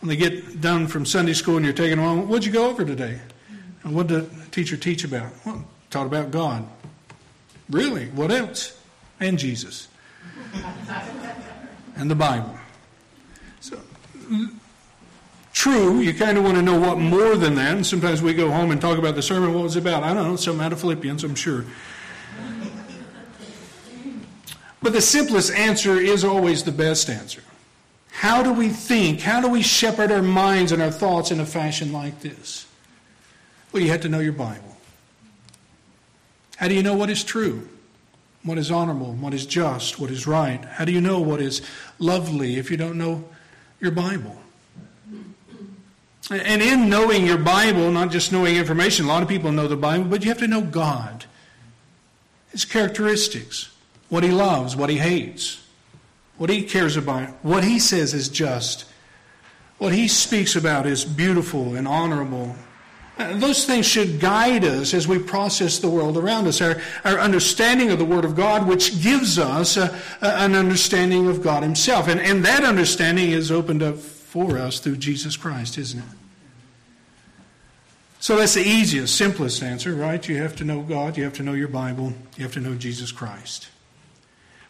when 0.00 0.08
they 0.08 0.16
get 0.16 0.60
done 0.60 0.88
from 0.88 1.06
Sunday 1.06 1.32
school 1.32 1.56
and 1.56 1.64
you're 1.64 1.74
taking 1.74 1.96
them 1.96 2.04
home, 2.04 2.28
what'd 2.28 2.44
you 2.44 2.52
go 2.52 2.68
over 2.68 2.84
today? 2.84 3.20
And 3.84 3.94
what 3.94 4.08
did 4.08 4.30
the 4.30 4.50
teacher 4.50 4.76
teach 4.76 5.04
about? 5.04 5.32
Well, 5.44 5.64
taught 5.90 6.06
about 6.06 6.30
God. 6.30 6.66
Really? 7.70 8.06
What 8.06 8.30
else? 8.30 8.80
And 9.20 9.38
Jesus. 9.38 9.88
and 11.96 12.10
the 12.10 12.14
Bible. 12.14 12.56
So, 13.60 13.80
true, 15.52 16.00
you 16.00 16.14
kind 16.14 16.38
of 16.38 16.44
want 16.44 16.56
to 16.56 16.62
know 16.62 16.78
what 16.78 16.98
more 16.98 17.36
than 17.36 17.54
that. 17.56 17.74
And 17.76 17.86
sometimes 17.86 18.22
we 18.22 18.34
go 18.34 18.50
home 18.50 18.70
and 18.70 18.80
talk 18.80 18.98
about 18.98 19.14
the 19.14 19.22
sermon. 19.22 19.54
What 19.54 19.64
was 19.64 19.76
about? 19.76 20.02
I 20.02 20.14
don't 20.14 20.28
know. 20.28 20.36
Something 20.36 20.64
out 20.64 20.72
of 20.72 20.80
Philippians, 20.80 21.24
I'm 21.24 21.34
sure. 21.34 21.64
But 24.82 24.92
the 24.92 25.00
simplest 25.00 25.52
answer 25.52 25.98
is 25.98 26.22
always 26.24 26.62
the 26.62 26.72
best 26.72 27.10
answer. 27.10 27.42
How 28.12 28.42
do 28.42 28.52
we 28.52 28.68
think? 28.68 29.20
How 29.20 29.40
do 29.40 29.48
we 29.48 29.60
shepherd 29.60 30.10
our 30.12 30.22
minds 30.22 30.72
and 30.72 30.80
our 30.80 30.90
thoughts 30.90 31.30
in 31.30 31.40
a 31.40 31.46
fashion 31.46 31.92
like 31.92 32.20
this? 32.20 32.66
Well, 33.72 33.82
you 33.82 33.90
have 33.90 34.00
to 34.02 34.08
know 34.08 34.20
your 34.20 34.32
Bible. 34.32 34.65
How 36.56 36.68
do 36.68 36.74
you 36.74 36.82
know 36.82 36.94
what 36.94 37.10
is 37.10 37.22
true? 37.22 37.68
What 38.42 38.58
is 38.58 38.70
honorable? 38.70 39.12
What 39.12 39.34
is 39.34 39.44
just? 39.44 39.98
What 39.98 40.10
is 40.10 40.26
right? 40.26 40.64
How 40.64 40.84
do 40.84 40.92
you 40.92 41.00
know 41.00 41.20
what 41.20 41.40
is 41.40 41.62
lovely 41.98 42.56
if 42.56 42.70
you 42.70 42.76
don't 42.76 42.96
know 42.96 43.24
your 43.80 43.90
Bible? 43.90 44.36
And 46.30 46.62
in 46.62 46.88
knowing 46.88 47.26
your 47.26 47.38
Bible, 47.38 47.90
not 47.90 48.10
just 48.10 48.32
knowing 48.32 48.56
information, 48.56 49.04
a 49.04 49.08
lot 49.08 49.22
of 49.22 49.28
people 49.28 49.52
know 49.52 49.68
the 49.68 49.76
Bible, 49.76 50.04
but 50.04 50.24
you 50.24 50.30
have 50.30 50.38
to 50.38 50.48
know 50.48 50.60
God, 50.60 51.24
His 52.50 52.64
characteristics, 52.64 53.70
what 54.08 54.24
He 54.24 54.30
loves, 54.30 54.74
what 54.74 54.90
He 54.90 54.98
hates, 54.98 55.64
what 56.36 56.50
He 56.50 56.62
cares 56.62 56.96
about, 56.96 57.28
what 57.42 57.62
He 57.62 57.78
says 57.78 58.12
is 58.12 58.28
just, 58.28 58.86
what 59.78 59.92
He 59.92 60.08
speaks 60.08 60.56
about 60.56 60.86
is 60.86 61.04
beautiful 61.04 61.76
and 61.76 61.86
honorable 61.86 62.56
those 63.18 63.64
things 63.64 63.86
should 63.86 64.20
guide 64.20 64.64
us 64.64 64.92
as 64.92 65.08
we 65.08 65.18
process 65.18 65.78
the 65.78 65.88
world 65.88 66.18
around 66.18 66.46
us. 66.46 66.60
Our, 66.60 66.76
our 67.04 67.18
understanding 67.18 67.90
of 67.90 67.98
the 67.98 68.04
Word 68.04 68.24
of 68.26 68.36
God, 68.36 68.66
which 68.66 69.02
gives 69.02 69.38
us 69.38 69.78
a, 69.78 69.98
a, 70.20 70.26
an 70.26 70.54
understanding 70.54 71.26
of 71.28 71.42
God 71.42 71.62
Himself. 71.62 72.08
And, 72.08 72.20
and 72.20 72.44
that 72.44 72.62
understanding 72.62 73.30
is 73.30 73.50
opened 73.50 73.82
up 73.82 73.96
for 73.96 74.58
us 74.58 74.80
through 74.80 74.96
Jesus 74.96 75.36
Christ, 75.36 75.78
isn't 75.78 75.98
it? 75.98 76.04
So 78.18 78.36
that's 78.36 78.54
the 78.54 78.66
easiest, 78.66 79.14
simplest 79.14 79.62
answer, 79.62 79.94
right? 79.94 80.26
You 80.28 80.36
have 80.42 80.56
to 80.56 80.64
know 80.64 80.82
God, 80.82 81.16
you 81.16 81.24
have 81.24 81.34
to 81.34 81.42
know 81.42 81.52
your 81.52 81.68
Bible, 81.68 82.12
you 82.36 82.42
have 82.42 82.52
to 82.54 82.60
know 82.60 82.74
Jesus 82.74 83.12
Christ. 83.12 83.68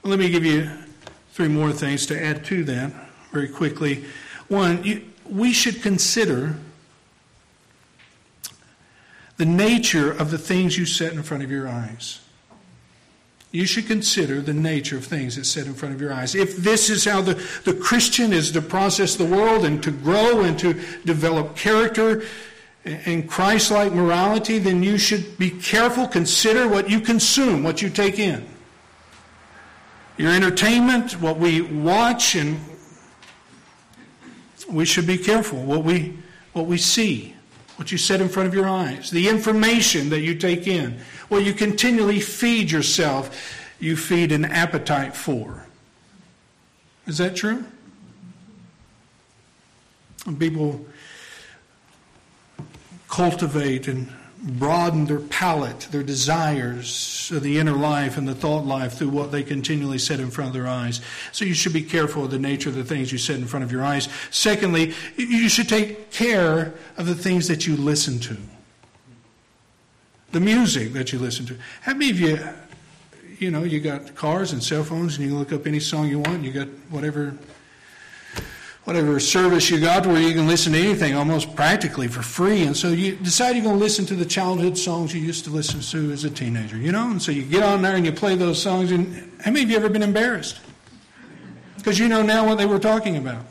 Well, 0.02 0.10
let 0.10 0.20
me 0.20 0.28
give 0.28 0.44
you 0.44 0.70
three 1.32 1.48
more 1.48 1.72
things 1.72 2.06
to 2.06 2.22
add 2.22 2.44
to 2.44 2.64
that 2.64 2.92
very 3.32 3.48
quickly. 3.48 4.04
One, 4.48 4.84
you, 4.84 5.02
we 5.28 5.52
should 5.52 5.82
consider 5.82 6.56
the 9.36 9.44
nature 9.44 10.10
of 10.10 10.30
the 10.30 10.38
things 10.38 10.78
you 10.78 10.86
set 10.86 11.12
in 11.12 11.22
front 11.22 11.42
of 11.42 11.50
your 11.50 11.68
eyes. 11.68 12.20
You 13.52 13.64
should 13.64 13.86
consider 13.86 14.40
the 14.40 14.52
nature 14.52 14.96
of 14.96 15.04
things 15.04 15.36
that 15.36 15.44
set 15.44 15.66
in 15.66 15.74
front 15.74 15.94
of 15.94 16.00
your 16.00 16.12
eyes. 16.12 16.34
If 16.34 16.56
this 16.56 16.90
is 16.90 17.04
how 17.04 17.22
the, 17.22 17.34
the 17.64 17.74
Christian 17.74 18.32
is 18.32 18.50
to 18.52 18.62
process 18.62 19.14
the 19.14 19.24
world 19.24 19.64
and 19.64 19.82
to 19.82 19.90
grow 19.90 20.42
and 20.42 20.58
to 20.58 20.74
develop 21.04 21.56
character 21.56 22.24
and 22.84 23.28
Christ 23.28 23.70
like 23.70 23.92
morality, 23.92 24.58
then 24.58 24.82
you 24.82 24.98
should 24.98 25.38
be 25.38 25.50
careful, 25.50 26.06
consider 26.06 26.68
what 26.68 26.90
you 26.90 27.00
consume, 27.00 27.62
what 27.62 27.82
you 27.82 27.88
take 27.88 28.18
in. 28.18 28.46
Your 30.18 30.32
entertainment, 30.32 31.20
what 31.20 31.38
we 31.38 31.60
watch, 31.60 32.34
and 32.34 32.58
we 34.68 34.84
should 34.84 35.06
be 35.06 35.18
careful 35.18 35.62
what 35.62 35.84
we, 35.84 36.16
what 36.52 36.66
we 36.66 36.78
see 36.78 37.35
what 37.76 37.92
you 37.92 37.98
set 37.98 38.20
in 38.20 38.28
front 38.28 38.48
of 38.48 38.54
your 38.54 38.68
eyes, 38.68 39.10
the 39.10 39.28
information 39.28 40.08
that 40.08 40.20
you 40.20 40.34
take 40.34 40.66
in, 40.66 40.98
what 41.28 41.44
you 41.44 41.52
continually 41.52 42.20
feed 42.20 42.70
yourself, 42.70 43.54
you 43.78 43.96
feed 43.96 44.32
an 44.32 44.44
appetite 44.44 45.14
for. 45.14 45.66
Is 47.06 47.18
that 47.18 47.36
true? 47.36 47.64
And 50.26 50.38
people 50.38 50.84
cultivate 53.08 53.86
and 53.86 54.12
broaden 54.46 55.06
their 55.06 55.18
palate, 55.18 55.88
their 55.90 56.04
desires 56.04 57.30
of 57.34 57.42
the 57.42 57.58
inner 57.58 57.72
life 57.72 58.16
and 58.16 58.28
the 58.28 58.34
thought 58.34 58.64
life 58.64 58.94
through 58.94 59.08
what 59.08 59.32
they 59.32 59.42
continually 59.42 59.98
set 59.98 60.20
in 60.20 60.30
front 60.30 60.48
of 60.48 60.54
their 60.54 60.68
eyes. 60.68 61.00
So 61.32 61.44
you 61.44 61.54
should 61.54 61.72
be 61.72 61.82
careful 61.82 62.24
of 62.24 62.30
the 62.30 62.38
nature 62.38 62.68
of 62.68 62.76
the 62.76 62.84
things 62.84 63.10
you 63.10 63.18
set 63.18 63.36
in 63.36 63.46
front 63.46 63.64
of 63.64 63.72
your 63.72 63.84
eyes. 63.84 64.08
Secondly, 64.30 64.94
you 65.16 65.48
should 65.48 65.68
take 65.68 66.12
care 66.12 66.72
of 66.96 67.06
the 67.06 67.14
things 67.14 67.48
that 67.48 67.66
you 67.66 67.76
listen 67.76 68.20
to. 68.20 68.36
The 70.30 70.40
music 70.40 70.92
that 70.92 71.12
you 71.12 71.18
listen 71.18 71.46
to. 71.46 71.56
How 71.80 71.94
many 71.94 72.10
of 72.10 72.20
you, 72.20 72.38
you 73.38 73.50
know, 73.50 73.64
you 73.64 73.80
got 73.80 74.14
cars 74.14 74.52
and 74.52 74.62
cell 74.62 74.84
phones 74.84 75.16
and 75.16 75.24
you 75.24 75.30
can 75.30 75.38
look 75.38 75.52
up 75.52 75.66
any 75.66 75.80
song 75.80 76.08
you 76.08 76.20
want, 76.20 76.44
you 76.44 76.52
got 76.52 76.68
whatever 76.90 77.34
whatever 78.86 79.18
service 79.18 79.68
you 79.68 79.80
got 79.80 80.06
where 80.06 80.22
you 80.22 80.32
can 80.32 80.46
listen 80.46 80.72
to 80.72 80.78
anything 80.78 81.16
almost 81.16 81.56
practically 81.56 82.06
for 82.06 82.22
free. 82.22 82.62
And 82.62 82.76
so 82.76 82.90
you 82.90 83.16
decide 83.16 83.56
you're 83.56 83.64
going 83.64 83.74
to 83.74 83.84
listen 83.84 84.06
to 84.06 84.14
the 84.14 84.24
childhood 84.24 84.78
songs 84.78 85.12
you 85.12 85.20
used 85.20 85.44
to 85.46 85.50
listen 85.50 85.80
to 85.80 86.12
as 86.12 86.22
a 86.22 86.30
teenager, 86.30 86.76
you 86.76 86.92
know? 86.92 87.10
And 87.10 87.20
so 87.20 87.32
you 87.32 87.42
get 87.42 87.64
on 87.64 87.82
there 87.82 87.96
and 87.96 88.06
you 88.06 88.12
play 88.12 88.36
those 88.36 88.62
songs. 88.62 88.92
And 88.92 89.32
how 89.44 89.50
many 89.50 89.64
of 89.64 89.70
you 89.70 89.76
ever 89.76 89.88
been 89.88 90.04
embarrassed? 90.04 90.60
Because 91.76 91.98
you 91.98 92.06
know 92.06 92.22
now 92.22 92.46
what 92.46 92.58
they 92.58 92.66
were 92.66 92.78
talking 92.78 93.16
about. 93.16 93.44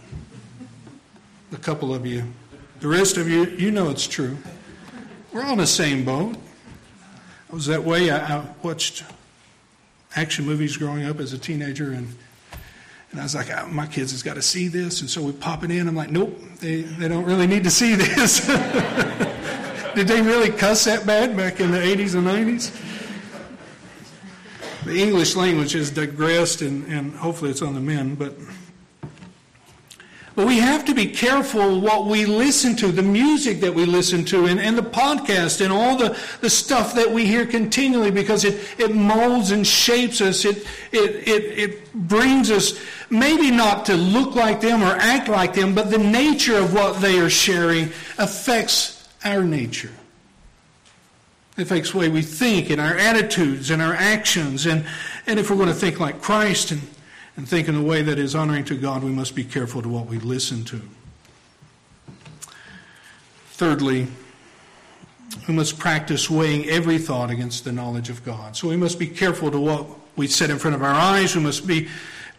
A 1.51 1.57
couple 1.57 1.93
of 1.93 2.05
you. 2.05 2.23
The 2.79 2.87
rest 2.87 3.17
of 3.17 3.27
you, 3.27 3.43
you 3.43 3.71
know 3.71 3.89
it's 3.89 4.07
true. 4.07 4.37
We're 5.33 5.43
all 5.43 5.51
in 5.51 5.57
the 5.57 5.67
same 5.67 6.05
boat. 6.05 6.37
I 7.51 7.53
was 7.53 7.65
that 7.65 7.83
way. 7.83 8.09
I, 8.09 8.37
I 8.37 8.45
watched 8.63 9.03
action 10.15 10.45
movies 10.45 10.77
growing 10.77 11.05
up 11.05 11.19
as 11.19 11.33
a 11.33 11.37
teenager 11.37 11.91
and 11.91 12.07
and 13.15 13.21
I 13.21 13.23
was 13.23 13.33
like, 13.33 13.49
oh, 13.49 13.65
my 13.67 13.87
kids 13.87 14.11
has 14.11 14.21
got 14.21 14.33
to 14.33 14.41
see 14.41 14.67
this. 14.67 14.99
And 14.99 15.09
so 15.09 15.21
we 15.21 15.31
pop 15.31 15.63
it 15.63 15.71
in. 15.71 15.87
I'm 15.87 15.95
like, 15.95 16.11
nope, 16.11 16.37
they, 16.59 16.81
they 16.81 17.07
don't 17.07 17.23
really 17.23 17.47
need 17.47 17.63
to 17.63 17.71
see 17.71 17.95
this. 17.95 18.45
Did 19.95 20.09
they 20.09 20.21
really 20.21 20.49
cuss 20.49 20.83
that 20.83 21.05
bad 21.05 21.37
back 21.37 21.61
in 21.61 21.71
the 21.71 21.77
80s 21.77 22.13
and 22.13 22.27
90s? 22.27 22.75
The 24.83 25.01
English 25.01 25.37
language 25.37 25.71
has 25.71 25.91
digressed, 25.91 26.61
and, 26.61 26.85
and 26.87 27.15
hopefully 27.15 27.51
it's 27.51 27.61
on 27.61 27.73
the 27.73 27.79
men, 27.79 28.15
but 28.15 28.35
but 30.35 30.45
we 30.45 30.57
have 30.57 30.83
to 30.85 30.93
be 30.93 31.05
careful 31.05 31.79
what 31.79 32.07
we 32.07 32.25
listen 32.25 32.75
to, 32.75 32.91
the 32.91 33.01
music 33.01 33.61
that 33.61 33.73
we 33.73 33.85
listen 33.85 34.25
to, 34.25 34.45
and, 34.45 34.59
and 34.59 34.77
the 34.77 34.83
podcast, 34.83 35.61
and 35.61 35.71
all 35.71 35.95
the, 35.95 36.17
the 36.41 36.49
stuff 36.49 36.93
that 36.95 37.09
we 37.09 37.25
hear 37.25 37.45
continually 37.45 38.11
because 38.11 38.43
it, 38.43 38.61
it 38.77 38.93
molds 38.93 39.51
and 39.51 39.65
shapes 39.65 40.19
us. 40.19 40.43
It, 40.43 40.57
it, 40.91 41.27
it, 41.27 41.59
it 41.59 41.93
brings 41.93 42.51
us 42.51 42.77
maybe 43.09 43.49
not 43.49 43.85
to 43.85 43.95
look 43.95 44.35
like 44.35 44.59
them 44.59 44.83
or 44.83 44.97
act 44.99 45.29
like 45.29 45.53
them, 45.53 45.73
but 45.73 45.89
the 45.89 45.97
nature 45.97 46.57
of 46.57 46.73
what 46.73 46.99
they 46.99 47.17
are 47.19 47.29
sharing 47.29 47.85
affects 48.17 49.07
our 49.23 49.41
nature. 49.41 49.91
It 51.57 51.61
affects 51.61 51.93
the 51.93 51.99
way 51.99 52.09
we 52.09 52.21
think 52.21 52.69
and 52.69 52.81
our 52.81 52.97
attitudes 52.97 53.69
and 53.69 53.81
our 53.81 53.93
actions. 53.93 54.65
And, 54.65 54.85
and 55.25 55.39
if 55.39 55.49
we're 55.49 55.55
going 55.55 55.69
to 55.69 55.73
think 55.73 56.01
like 56.01 56.21
Christ 56.21 56.71
and 56.71 56.81
and 57.37 57.47
think 57.47 57.67
in 57.67 57.75
a 57.75 57.81
way 57.81 58.01
that 58.01 58.17
is 58.17 58.35
honoring 58.35 58.65
to 58.65 58.75
God, 58.75 59.03
we 59.03 59.11
must 59.11 59.35
be 59.35 59.43
careful 59.43 59.81
to 59.81 59.89
what 59.89 60.07
we 60.07 60.19
listen 60.19 60.63
to. 60.65 60.81
Thirdly, 63.51 64.07
we 65.47 65.53
must 65.53 65.77
practice 65.77 66.29
weighing 66.29 66.65
every 66.69 66.97
thought 66.97 67.29
against 67.29 67.63
the 67.63 67.71
knowledge 67.71 68.09
of 68.09 68.23
God. 68.23 68.55
So 68.55 68.67
we 68.67 68.77
must 68.77 68.99
be 68.99 69.07
careful 69.07 69.51
to 69.51 69.59
what 69.59 69.85
we 70.15 70.27
set 70.27 70.49
in 70.49 70.59
front 70.59 70.75
of 70.75 70.83
our 70.83 70.93
eyes. 70.93 71.35
We 71.35 71.41
must 71.41 71.67
be 71.67 71.87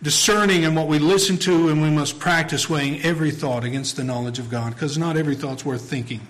discerning 0.03 0.63
in 0.65 0.75
what 0.75 0.89
we 0.89 0.99
listen 0.99 1.37
to, 1.39 1.69
and 1.69 1.83
we 1.83 1.91
must 1.91 2.19
practice 2.19 2.69
weighing 2.69 3.01
every 3.03 3.31
thought 3.31 3.65
against 3.65 3.97
the 3.97 4.05
knowledge 4.05 4.39
of 4.39 4.51
God, 4.51 4.75
because 4.75 4.99
not 4.99 5.17
every 5.17 5.35
thought's 5.35 5.65
worth 5.65 5.89
thinking. 5.89 6.21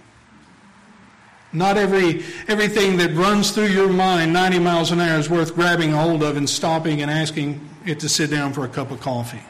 Not 1.53 1.77
every 1.77 2.25
everything 2.49 2.99
that 2.99 3.15
runs 3.15 3.53
through 3.53 3.69
your 3.69 3.89
mind 3.89 4.33
90 4.33 4.59
miles 4.59 4.91
an 4.91 5.01
hour 5.01 5.19
is 5.19 5.31
worth 5.31 5.55
grabbing 5.55 5.93
hold 5.93 6.23
of 6.23 6.37
and 6.37 6.49
stopping 6.49 7.01
and 7.01 7.11
asking 7.11 7.67
it 7.87 8.01
to 8.01 8.09
sit 8.09 8.31
down 8.31 8.53
for 8.53 8.65
a 8.65 8.69
cup 8.69 8.91
of 8.91 9.01
coffee. 9.01 9.43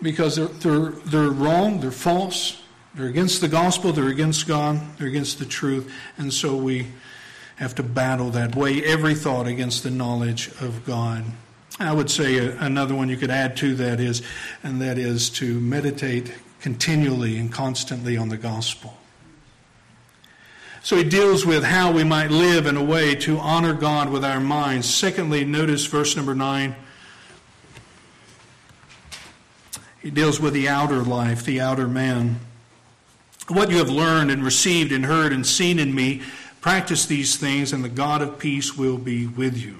Because 0.00 0.36
they're, 0.36 0.46
they're, 0.46 0.90
they're 0.90 1.30
wrong, 1.30 1.80
they're 1.80 1.90
false, 1.90 2.60
they're 2.94 3.06
against 3.06 3.40
the 3.40 3.48
gospel, 3.48 3.92
they're 3.92 4.08
against 4.08 4.48
God, 4.48 4.80
they're 4.98 5.06
against 5.06 5.38
the 5.38 5.44
truth, 5.44 5.92
and 6.18 6.32
so 6.32 6.56
we 6.56 6.88
have 7.56 7.74
to 7.76 7.82
battle 7.82 8.30
that 8.30 8.56
way 8.56 8.82
every 8.84 9.14
thought 9.14 9.46
against 9.46 9.82
the 9.82 9.90
knowledge 9.90 10.48
of 10.60 10.84
God. 10.84 11.24
I 11.78 11.92
would 11.92 12.10
say 12.10 12.38
another 12.38 12.94
one 12.94 13.08
you 13.08 13.16
could 13.16 13.30
add 13.30 13.56
to 13.58 13.74
that 13.76 14.00
is, 14.00 14.22
and 14.62 14.80
that 14.80 14.98
is 14.98 15.30
to 15.30 15.60
meditate 15.60 16.32
continually 16.60 17.38
and 17.38 17.52
constantly 17.52 18.16
on 18.16 18.28
the 18.28 18.36
gospel. 18.36 18.96
So 20.84 20.96
he 20.96 21.04
deals 21.04 21.46
with 21.46 21.62
how 21.62 21.92
we 21.92 22.02
might 22.02 22.32
live 22.32 22.66
in 22.66 22.76
a 22.76 22.82
way 22.82 23.14
to 23.16 23.38
honor 23.38 23.72
God 23.72 24.10
with 24.10 24.24
our 24.24 24.40
minds. 24.40 24.92
Secondly, 24.92 25.44
notice 25.44 25.86
verse 25.86 26.16
number 26.16 26.34
9. 26.34 26.74
He 30.00 30.10
deals 30.10 30.40
with 30.40 30.52
the 30.54 30.68
outer 30.68 31.02
life, 31.02 31.44
the 31.44 31.60
outer 31.60 31.86
man. 31.86 32.40
What 33.46 33.70
you 33.70 33.78
have 33.78 33.90
learned 33.90 34.32
and 34.32 34.42
received 34.44 34.90
and 34.90 35.06
heard 35.06 35.32
and 35.32 35.46
seen 35.46 35.78
in 35.78 35.94
me, 35.94 36.22
practice 36.60 37.06
these 37.06 37.36
things, 37.36 37.72
and 37.72 37.84
the 37.84 37.88
God 37.88 38.20
of 38.20 38.40
peace 38.40 38.76
will 38.76 38.98
be 38.98 39.28
with 39.28 39.56
you. 39.56 39.76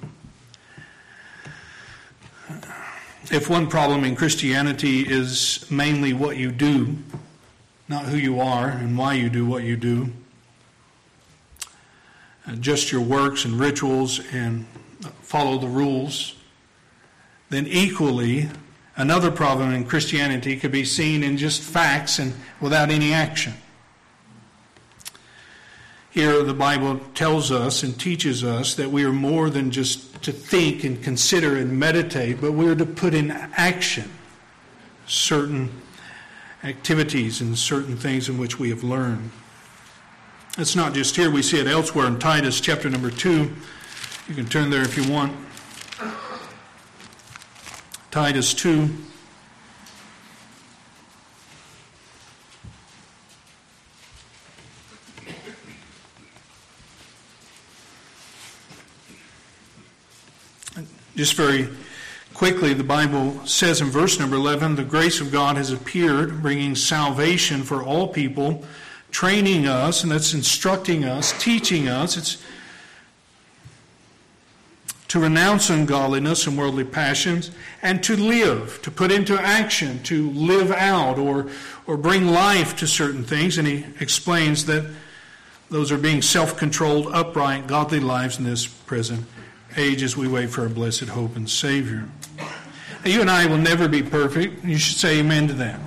If 3.33 3.51
one 3.51 3.67
problem 3.67 4.05
in 4.05 4.15
Christianity 4.15 5.01
is 5.01 5.69
mainly 5.69 6.13
what 6.13 6.37
you 6.37 6.53
do, 6.53 6.97
not 7.89 8.05
who 8.05 8.17
you 8.17 8.39
are 8.39 8.69
and 8.69 8.97
why 8.97 9.15
you 9.15 9.29
do 9.29 9.45
what 9.45 9.65
you 9.65 9.77
do, 9.77 10.13
Uh, 12.47 12.53
just 12.57 12.91
your 12.91 13.01
works 13.01 13.45
and 13.45 13.59
rituals 13.59 14.21
and 14.33 14.67
uh, 15.05 15.09
follow 15.23 15.59
the 15.59 15.69
rules, 15.69 16.35
then 17.51 17.67
equally 17.67 18.49
another 18.97 19.31
problem 19.31 19.73
in 19.73 19.85
Christianity 19.85 20.57
could 20.57 20.73
be 20.73 20.85
seen 20.85 21.23
in 21.23 21.37
just 21.37 21.63
facts 21.63 22.19
and 22.19 22.35
without 22.61 22.91
any 22.91 23.13
action. 23.13 23.55
Here, 26.11 26.43
the 26.43 26.53
Bible 26.53 27.01
tells 27.15 27.51
us 27.51 27.83
and 27.83 27.99
teaches 27.99 28.45
us 28.45 28.75
that 28.75 28.91
we 28.91 29.05
are 29.05 29.13
more 29.13 29.49
than 29.49 29.71
just 29.71 30.23
to 30.25 30.33
think 30.33 30.85
and 30.85 31.03
consider 31.03 31.57
and 31.57 31.79
meditate, 31.79 32.41
but 32.41 32.53
we 32.53 32.69
are 32.69 32.75
to 32.75 32.85
put 32.85 33.15
in 33.15 33.31
action 33.31 34.11
certain 35.07 35.71
activities 36.65 37.41
and 37.41 37.57
certain 37.57 37.97
things 37.97 38.29
in 38.29 38.37
which 38.37 38.59
we 38.59 38.69
have 38.69 38.85
learned. 38.85 39.31
It's 40.59 40.77
not 40.77 40.93
just 40.93 41.17
here, 41.17 41.31
we 41.31 41.41
see 41.41 41.59
it 41.59 41.67
elsewhere 41.67 42.07
in 42.07 42.19
Titus 42.19 42.61
chapter 42.61 42.91
number 42.91 43.11
2. 43.11 43.51
You 44.29 44.35
can 44.35 44.45
turn 44.45 44.69
there 44.69 44.83
if 44.83 44.99
you 44.99 45.11
want. 45.11 45.35
Titus 48.11 48.53
2. 48.53 48.91
Just 61.17 61.35
very 61.35 61.71
quickly, 62.35 62.75
the 62.75 62.85
Bible 62.85 63.41
says 63.47 63.81
in 63.81 63.89
verse 63.89 64.19
number 64.19 64.37
11 64.37 64.77
the 64.77 64.85
grace 64.85 65.23
of 65.23 65.33
God 65.33 65.57
has 65.57 65.73
appeared, 65.73 66.43
bringing 66.43 66.75
salvation 66.75 67.63
for 67.63 67.83
all 67.83 68.07
people 68.07 68.63
training 69.13 69.69
us, 69.69 70.03
and 70.03 70.11
that's 70.11 70.35
instructing 70.35 71.05
us, 71.05 71.33
teaching 71.41 71.87
us. 71.87 72.17
It's 72.17 72.39
to 75.09 75.21
renounce 75.21 75.69
ungodliness 75.69 76.47
and 76.47 76.57
worldly 76.57 76.85
passions, 76.85 77.51
and 77.83 78.03
to 78.03 78.17
live, 78.17 78.81
to 78.81 78.91
put 78.91 79.13
into 79.13 79.39
action, 79.39 80.03
to 80.03 80.31
live 80.31 80.73
out 80.73 81.19
or, 81.19 81.51
or 81.87 81.99
bring 81.99 82.27
life 82.27 82.75
to 82.77 82.87
certain 82.87 83.23
things. 83.23 83.59
And 83.59 83.69
he 83.69 83.85
explains 84.01 84.65
that 84.65 84.91
those 85.69 85.93
are 85.93 85.99
being 85.99 86.23
self 86.23 86.57
controlled, 86.57 87.09
upright, 87.09 87.67
godly 87.67 88.01
lives 88.01 88.39
in 88.39 88.45
this 88.45 88.67
present 88.67 89.27
age 89.77 90.03
as 90.03 90.17
we 90.17 90.27
wait 90.27 90.49
for 90.49 90.63
our 90.63 90.71
blessed 90.71 91.09
hope 91.09 91.37
and 91.37 91.49
Savior. 91.49 92.09
Now, 92.39 93.11
you 93.11 93.21
and 93.21 93.31
I 93.31 93.45
will 93.45 93.59
never 93.59 93.89
be 93.89 94.03
perfect. 94.03 94.65
You 94.65 94.79
should 94.79 94.97
say 94.97 95.19
amen 95.19 95.49
to 95.49 95.55
that. 95.55 95.79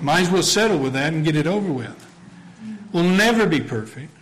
Might 0.00 0.22
as 0.22 0.30
well 0.30 0.42
settle 0.42 0.78
with 0.78 0.94
that 0.94 1.12
and 1.12 1.24
get 1.24 1.36
it 1.36 1.46
over 1.46 1.72
with 1.72 2.09
will 2.92 3.04
never 3.04 3.46
be 3.46 3.60
perfect. 3.60 4.12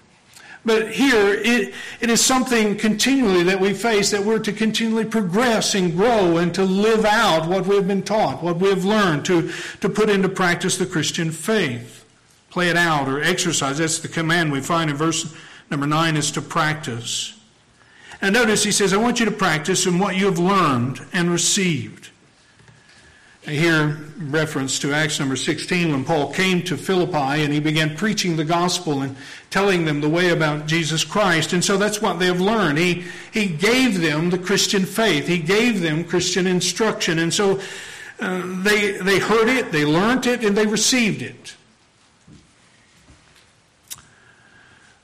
But 0.64 0.92
here, 0.92 1.35
it, 1.35 1.72
it 2.00 2.11
is 2.11 2.22
something 2.22 2.76
continually 2.76 3.44
that 3.44 3.61
we 3.61 3.72
face 3.72 4.11
that 4.11 4.22
we're 4.22 4.40
to 4.40 4.52
continually 4.52 5.04
progress 5.04 5.74
and 5.74 5.96
grow 5.96 6.37
and 6.37 6.54
to 6.54 6.64
live 6.64 7.04
out 7.04 7.48
what 7.48 7.66
we've 7.66 7.87
been 7.87 8.02
taught, 8.02 8.42
what 8.42 8.59
we 8.59 8.68
have 8.68 8.85
learned, 8.85 9.24
to, 9.26 9.50
to 9.81 9.88
put 9.88 10.11
into 10.11 10.28
practice 10.28 10.76
the 10.76 10.87
Christian 10.87 11.31
faith. 11.31 12.04
Play 12.50 12.68
it 12.68 12.76
out 12.76 13.09
or 13.09 13.22
exercise. 13.22 13.78
That's 13.78 13.98
the 14.00 14.09
command 14.09 14.52
we 14.52 14.61
find 14.61 14.90
in 14.90 14.96
verse 14.96 15.35
number 15.70 15.87
9 15.87 16.16
is 16.16 16.31
to 16.33 16.42
practice. 16.42 17.38
And 18.20 18.35
notice 18.35 18.64
he 18.64 18.72
says, 18.72 18.92
I 18.92 18.96
want 18.96 19.20
you 19.20 19.26
to 19.26 19.33
practice 19.33 19.87
in 19.87 19.98
what 19.98 20.16
you 20.16 20.26
have 20.26 20.38
learned 20.38 21.00
and 21.12 21.31
received. 21.31 22.07
Here, 23.48 23.96
reference 24.18 24.78
to 24.80 24.92
Acts 24.92 25.18
number 25.18 25.34
16, 25.34 25.90
when 25.90 26.04
Paul 26.04 26.30
came 26.34 26.62
to 26.64 26.76
Philippi 26.76 27.42
and 27.42 27.50
he 27.50 27.61
began 27.61 27.96
preaching 27.96 28.37
the 28.37 28.44
gospel 28.44 29.00
and 29.00 29.16
telling 29.48 29.87
them 29.87 30.02
the 30.02 30.08
way 30.08 30.30
about 30.30 30.66
Jesus 30.66 31.02
Christ. 31.02 31.54
And 31.54 31.64
so 31.64 31.78
that's 31.78 32.02
what 32.02 32.18
they 32.18 32.26
have 32.26 32.42
learned. 32.42 32.76
He, 32.76 33.04
he 33.32 33.46
gave 33.46 34.02
them 34.02 34.28
the 34.28 34.38
Christian 34.38 34.84
faith, 34.84 35.26
he 35.26 35.38
gave 35.38 35.80
them 35.80 36.04
Christian 36.04 36.46
instruction. 36.46 37.18
And 37.20 37.32
so 37.32 37.58
uh, 38.20 38.42
they, 38.62 38.92
they 38.98 39.18
heard 39.18 39.48
it, 39.48 39.72
they 39.72 39.87
learned 39.87 40.26
it, 40.26 40.44
and 40.44 40.54
they 40.54 40.66
received 40.66 41.22
it. 41.22 41.54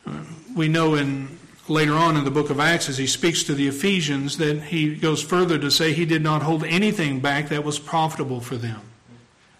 Uh, 0.06 0.22
we 0.54 0.68
know 0.68 0.96
in 0.96 1.38
later 1.68 1.94
on 1.94 2.16
in 2.16 2.24
the 2.24 2.30
book 2.30 2.50
of 2.50 2.60
Acts, 2.60 2.88
as 2.88 2.98
he 2.98 3.06
speaks 3.06 3.42
to 3.44 3.54
the 3.54 3.68
Ephesians, 3.68 4.36
that 4.38 4.64
he 4.64 4.94
goes 4.94 5.22
further 5.22 5.58
to 5.58 5.70
say 5.70 5.92
he 5.92 6.04
did 6.04 6.22
not 6.22 6.42
hold 6.42 6.64
anything 6.64 7.20
back 7.20 7.48
that 7.48 7.64
was 7.64 7.78
profitable 7.78 8.40
for 8.40 8.56
them. 8.56 8.80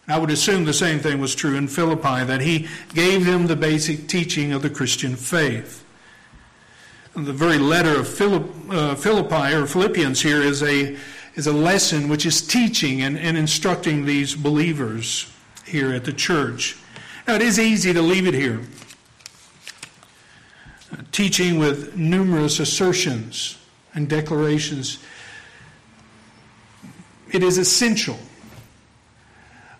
I 0.07 0.19
would 0.19 0.31
assume 0.31 0.64
the 0.64 0.75
same 0.75 0.99
thing 0.99 1.19
was 1.19 1.35
true 1.35 1.57
in 1.57 1.67
Philippi, 1.67 2.25
that 2.25 2.43
he 2.43 2.69
gave 2.93 3.25
them 3.25 3.47
the 3.47 3.57
basic 3.57 4.07
teaching 4.07 4.53
of 4.53 4.61
the 4.61 4.69
Christian 4.69 5.17
faith. 5.17 5.83
The 7.14 7.33
very 7.33 7.59
letter 7.59 8.01
of 8.01 8.21
uh, 8.71 8.95
Philippi 8.97 9.55
or 9.55 9.67
Philippians 9.67 10.21
here 10.21 10.43
is 10.43 10.62
a, 10.62 10.97
is 11.37 11.47
a 11.47 11.53
lesson 11.53 12.09
which 12.09 12.27
is 12.27 12.43
teaching 12.43 13.03
and, 13.03 13.19
and 13.19 13.38
instructing 13.38 14.05
these 14.05 14.35
believers 14.35 15.33
here 15.64 15.95
at 15.95 16.05
the 16.05 16.12
church. 16.12 16.77
Now, 17.27 17.37
it 17.37 17.43
is 17.43 17.59
easy 17.59 17.95
to 17.95 18.03
leave 18.03 18.27
it 18.27 18.35
here 18.35 18.61
teaching 21.14 21.61
with 21.61 21.96
numerous 21.96 22.59
assertions 22.59 23.57
and 23.94 24.09
declarations. 24.09 24.98
It 27.31 27.44
is 27.44 27.57
essential. 27.57 28.18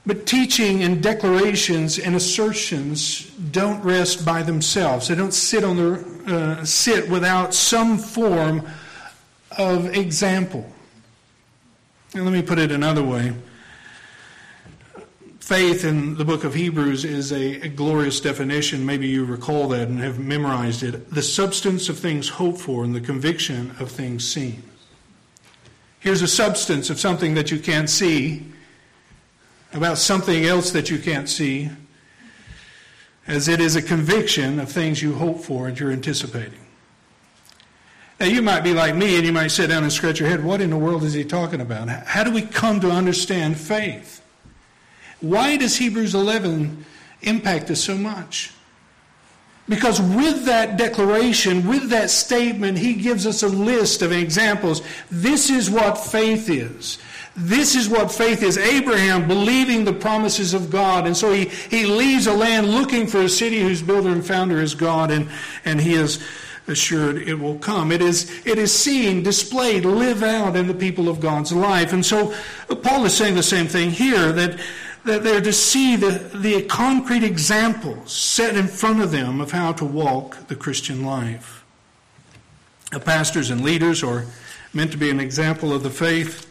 But 0.07 0.27
teaching 0.27 0.85
and 0.85 1.03
declarations 1.03 1.99
and 1.99 2.15
assertions 2.15 3.29
don't 3.51 3.83
rest 3.83 4.25
by 4.25 4.45
themselves. 4.45 5.09
They 5.09 5.17
don't 5.17 5.35
sit 5.35 5.65
on 5.65 5.77
their 5.77 6.05
uh, 6.27 6.65
sit 6.65 7.11
without 7.11 7.53
some 7.53 7.99
form 7.99 8.65
of 9.59 9.93
example. 9.93 10.71
And 12.15 12.25
let 12.25 12.33
me 12.33 12.43
put 12.43 12.61
it 12.61 12.71
another 12.71 13.03
way 13.03 13.35
faith 15.45 15.85
in 15.85 16.15
the 16.15 16.25
book 16.25 16.43
of 16.43 16.55
Hebrews 16.55 17.05
is 17.05 17.31
a, 17.31 17.61
a, 17.61 17.69
glorious 17.69 18.19
definition. 18.19 18.87
Maybe 18.87 19.09
you 19.09 19.27
recall 19.27 19.69
that 19.69 19.89
and 19.89 20.01
have 20.01 20.19
memorized 20.19 20.83
it. 20.83 21.11
The 21.11 21.21
substance 21.21 21.91
of 21.91 21.99
things 21.99 22.31
hoped 22.31 22.61
for 22.61 22.83
and 22.83 22.95
the 22.95 23.01
conviction 23.01 23.75
of 23.79 23.91
things 23.91 24.27
seen. 24.27 24.63
Here's 26.01 26.23
a 26.23 26.29
substance 26.29 26.89
of 26.89 26.99
something 26.99 27.35
that 27.35 27.51
you 27.51 27.59
can't 27.59 27.91
see, 27.91 28.47
about 29.75 29.99
something 29.99 30.47
else 30.47 30.71
that 30.71 30.89
you 30.89 30.99
can't 30.99 31.29
see, 31.29 31.69
as 33.27 33.47
it 33.47 33.61
is 33.61 33.77
a 33.77 33.83
conviction 33.83 34.59
of 34.59 34.73
things 34.73 35.03
you 35.03 35.13
hope 35.13 35.41
for 35.41 35.69
and 35.69 35.79
you're 35.79 35.93
anticipating. 35.93 36.61
Now, 38.19 38.27
you 38.27 38.41
might 38.41 38.63
be 38.63 38.73
like 38.73 38.97
me 38.97 39.17
and 39.17 39.27
you 39.27 39.33
might 39.33 39.49
sit 39.49 39.67
down 39.67 39.83
and 39.83 39.93
scratch 39.93 40.21
your 40.21 40.29
head. 40.31 40.43
What 40.43 40.63
in 40.63 40.71
the 40.71 40.79
world 40.79 41.03
is 41.03 41.13
he 41.13 41.23
talking 41.23 41.61
about? 41.61 41.91
How 41.91 42.25
do 42.25 42.31
we 42.31 42.41
come 42.41 42.81
to 42.81 42.91
understand 42.91 43.59
faith? 43.59 44.23
Why 45.25 45.57
does 45.57 45.77
Hebrews 45.77 46.15
11 46.15 46.85
impact 47.23 47.71
us 47.71 47.83
so 47.83 47.97
much? 47.97 48.53
Because 49.69 50.01
with 50.01 50.45
that 50.45 50.77
declaration, 50.77 51.67
with 51.67 51.89
that 51.89 52.11
statement, 52.11 52.77
he 52.77 52.95
gives 52.95 53.27
us 53.27 53.43
a 53.43 53.49
list 53.49 54.03
of 54.03 54.13
examples. 54.13 54.83
This 55.11 55.49
is 55.49 55.71
what 55.71 55.97
faith 55.97 56.51
is. 56.51 56.99
This 57.35 57.75
is 57.75 57.89
what 57.89 58.13
faith 58.13 58.43
is. 58.43 58.59
Abraham 58.59 59.27
believing 59.27 59.85
the 59.85 59.93
promises 59.93 60.53
of 60.53 60.71
God. 60.71 61.07
And 61.07 61.17
so 61.17 61.33
he, 61.33 61.47
he 61.47 61.87
leaves 61.87 62.27
a 62.27 62.35
land 62.35 62.69
looking 62.69 63.07
for 63.07 63.23
a 63.23 63.29
city 63.29 63.61
whose 63.61 63.81
builder 63.81 64.11
and 64.11 64.25
founder 64.25 64.61
is 64.61 64.75
God, 64.75 65.11
and, 65.11 65.29
and 65.65 65.81
he 65.81 65.95
is 65.95 66.23
assured 66.67 67.17
it 67.17 67.35
will 67.35 67.59
come. 67.59 67.91
It 67.91 68.03
is, 68.03 68.47
it 68.47 68.59
is 68.59 68.73
seen, 68.73 69.23
displayed, 69.23 69.85
live 69.85 70.23
out 70.23 70.57
in 70.57 70.67
the 70.67 70.75
people 70.75 71.09
of 71.09 71.21
God's 71.21 71.53
life. 71.53 71.93
And 71.93 72.05
so 72.05 72.35
Paul 72.83 73.05
is 73.07 73.17
saying 73.17 73.35
the 73.35 73.43
same 73.43 73.67
thing 73.67 73.91
here 73.91 74.31
that 74.33 74.61
that 75.05 75.23
they're 75.23 75.41
to 75.41 75.53
see 75.53 75.97
the, 75.97 76.31
the 76.35 76.63
concrete 76.63 77.23
examples 77.23 78.13
set 78.13 78.57
in 78.57 78.67
front 78.67 79.01
of 79.03 79.11
them 79.11 79.41
of 79.41 79.51
how 79.51 79.73
to 79.73 79.85
walk 79.85 80.49
the 80.49 80.57
Christian 80.57 81.05
life. 81.05 81.65
The 82.91 83.01
pastors 83.01 83.51
and 83.51 83.63
leaders 83.63 84.03
are 84.03 84.27
meant 84.73 84.93
to 84.93 84.99
be 84.99 85.11
an 85.11 85.21
example 85.21 85.73
of 85.73 85.83
the 85.83 85.91
faith. 85.91 86.51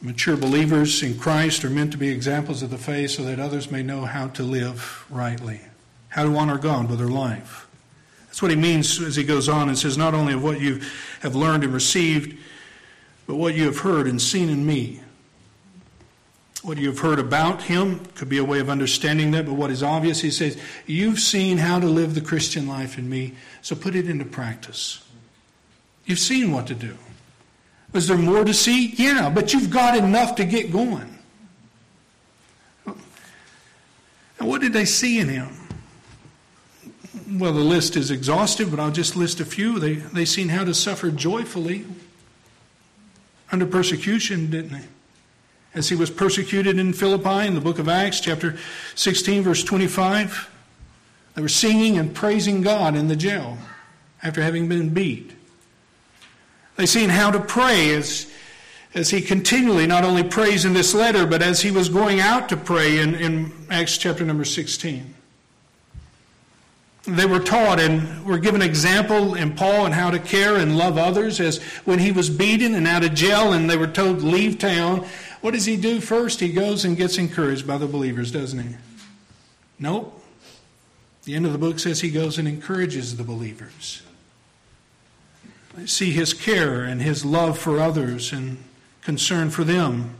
Mature 0.00 0.36
believers 0.36 1.02
in 1.02 1.18
Christ 1.18 1.64
are 1.64 1.70
meant 1.70 1.92
to 1.92 1.98
be 1.98 2.08
examples 2.08 2.62
of 2.62 2.70
the 2.70 2.78
faith 2.78 3.12
so 3.12 3.22
that 3.24 3.38
others 3.38 3.70
may 3.70 3.82
know 3.82 4.04
how 4.06 4.28
to 4.28 4.42
live 4.42 5.04
rightly, 5.10 5.60
how 6.08 6.24
to 6.24 6.36
honor 6.36 6.58
God 6.58 6.88
with 6.88 6.98
their 6.98 7.08
life. 7.08 7.66
That's 8.26 8.40
what 8.40 8.50
he 8.50 8.56
means 8.56 9.00
as 9.00 9.16
he 9.16 9.24
goes 9.24 9.48
on 9.48 9.68
and 9.68 9.78
says, 9.78 9.96
not 9.96 10.14
only 10.14 10.32
of 10.32 10.42
what 10.42 10.60
you 10.60 10.80
have 11.20 11.36
learned 11.36 11.64
and 11.64 11.72
received, 11.72 12.36
but 13.26 13.36
what 13.36 13.54
you 13.54 13.64
have 13.64 13.78
heard 13.78 14.06
and 14.06 14.20
seen 14.20 14.48
in 14.48 14.66
me 14.66 15.00
what 16.64 16.78
you've 16.78 17.00
heard 17.00 17.18
about 17.18 17.62
him 17.62 18.00
could 18.14 18.30
be 18.30 18.38
a 18.38 18.44
way 18.44 18.58
of 18.58 18.70
understanding 18.70 19.32
that, 19.32 19.44
but 19.44 19.52
what 19.52 19.70
is 19.70 19.82
obvious, 19.82 20.22
he 20.22 20.30
says, 20.30 20.58
You've 20.86 21.20
seen 21.20 21.58
how 21.58 21.78
to 21.78 21.86
live 21.86 22.14
the 22.14 22.22
Christian 22.22 22.66
life 22.66 22.96
in 22.96 23.08
me, 23.08 23.34
so 23.60 23.76
put 23.76 23.94
it 23.94 24.08
into 24.08 24.24
practice. 24.24 25.06
You've 26.06 26.18
seen 26.18 26.52
what 26.52 26.66
to 26.68 26.74
do. 26.74 26.96
Was 27.92 28.08
there 28.08 28.16
more 28.16 28.44
to 28.44 28.54
see? 28.54 28.94
Yeah, 28.96 29.28
but 29.28 29.52
you've 29.52 29.70
got 29.70 29.96
enough 29.96 30.36
to 30.36 30.44
get 30.44 30.72
going. 30.72 31.18
And 32.86 34.48
what 34.48 34.62
did 34.62 34.72
they 34.72 34.86
see 34.86 35.18
in 35.20 35.28
him? 35.28 35.48
Well, 37.30 37.52
the 37.52 37.60
list 37.60 37.96
is 37.96 38.10
exhaustive, 38.10 38.70
but 38.70 38.80
I'll 38.80 38.90
just 38.90 39.16
list 39.16 39.38
a 39.40 39.44
few. 39.44 39.78
They, 39.78 39.94
they 39.94 40.24
seen 40.24 40.48
how 40.48 40.64
to 40.64 40.74
suffer 40.74 41.10
joyfully 41.10 41.84
under 43.52 43.66
persecution, 43.66 44.50
didn't 44.50 44.72
they? 44.72 44.84
As 45.74 45.88
he 45.88 45.96
was 45.96 46.10
persecuted 46.10 46.78
in 46.78 46.92
Philippi 46.92 47.46
in 47.46 47.54
the 47.54 47.60
book 47.60 47.78
of 47.78 47.88
Acts, 47.88 48.20
chapter 48.20 48.56
16, 48.94 49.42
verse 49.42 49.64
25. 49.64 50.50
They 51.34 51.42
were 51.42 51.48
singing 51.48 51.98
and 51.98 52.14
praising 52.14 52.62
God 52.62 52.94
in 52.94 53.08
the 53.08 53.16
jail 53.16 53.58
after 54.22 54.40
having 54.40 54.68
been 54.68 54.90
beat. 54.90 55.32
They 56.76 56.86
seen 56.86 57.10
how 57.10 57.30
to 57.30 57.40
pray 57.40 57.92
as, 57.94 58.30
as 58.94 59.10
he 59.10 59.20
continually 59.20 59.86
not 59.86 60.04
only 60.04 60.22
prays 60.22 60.64
in 60.64 60.72
this 60.72 60.94
letter, 60.94 61.26
but 61.26 61.42
as 61.42 61.60
he 61.60 61.70
was 61.70 61.88
going 61.88 62.20
out 62.20 62.48
to 62.50 62.56
pray 62.56 62.98
in, 62.98 63.14
in 63.16 63.52
Acts 63.70 63.98
chapter 63.98 64.24
number 64.24 64.44
16. 64.44 65.14
They 67.06 67.26
were 67.26 67.40
taught 67.40 67.80
and 67.80 68.24
were 68.24 68.38
given 68.38 68.62
example 68.62 69.34
in 69.34 69.54
Paul 69.54 69.84
and 69.84 69.94
how 69.94 70.10
to 70.10 70.18
care 70.18 70.56
and 70.56 70.78
love 70.78 70.96
others 70.96 71.38
as 71.38 71.62
when 71.84 71.98
he 71.98 72.12
was 72.12 72.30
beaten 72.30 72.74
and 72.74 72.86
out 72.88 73.04
of 73.04 73.12
jail 73.12 73.52
and 73.52 73.68
they 73.68 73.76
were 73.76 73.86
told 73.86 74.22
leave 74.22 74.58
town 74.58 75.06
what 75.44 75.52
does 75.52 75.66
he 75.66 75.76
do 75.76 76.00
first? 76.00 76.40
He 76.40 76.54
goes 76.54 76.86
and 76.86 76.96
gets 76.96 77.18
encouraged 77.18 77.66
by 77.66 77.76
the 77.76 77.86
believers, 77.86 78.32
doesn't 78.32 78.58
he? 78.60 78.76
Nope. 79.78 80.18
The 81.24 81.34
end 81.34 81.44
of 81.44 81.52
the 81.52 81.58
book 81.58 81.78
says 81.78 82.00
he 82.00 82.08
goes 82.08 82.38
and 82.38 82.48
encourages 82.48 83.18
the 83.18 83.24
believers. 83.24 84.00
I 85.76 85.84
see 85.84 86.12
his 86.12 86.32
care 86.32 86.84
and 86.84 87.02
his 87.02 87.26
love 87.26 87.58
for 87.58 87.78
others 87.78 88.32
and 88.32 88.56
concern 89.02 89.50
for 89.50 89.64
them. 89.64 90.14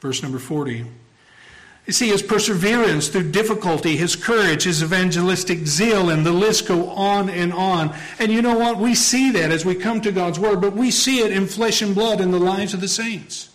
Verse 0.00 0.24
number 0.24 0.40
40. 0.40 0.84
You 1.86 1.92
see 1.92 2.08
his 2.08 2.24
perseverance 2.24 3.06
through 3.06 3.30
difficulty, 3.30 3.96
his 3.96 4.16
courage, 4.16 4.64
his 4.64 4.82
evangelistic 4.82 5.68
zeal, 5.68 6.10
and 6.10 6.26
the 6.26 6.32
list 6.32 6.66
go 6.66 6.88
on 6.88 7.30
and 7.30 7.52
on. 7.52 7.94
And 8.18 8.32
you 8.32 8.42
know 8.42 8.58
what? 8.58 8.78
We 8.78 8.96
see 8.96 9.30
that 9.30 9.52
as 9.52 9.64
we 9.64 9.76
come 9.76 10.00
to 10.00 10.10
God's 10.10 10.40
Word, 10.40 10.60
but 10.60 10.72
we 10.72 10.90
see 10.90 11.20
it 11.20 11.30
in 11.30 11.46
flesh 11.46 11.80
and 11.80 11.94
blood 11.94 12.20
in 12.20 12.32
the 12.32 12.40
lives 12.40 12.74
of 12.74 12.80
the 12.80 12.88
saints. 12.88 13.50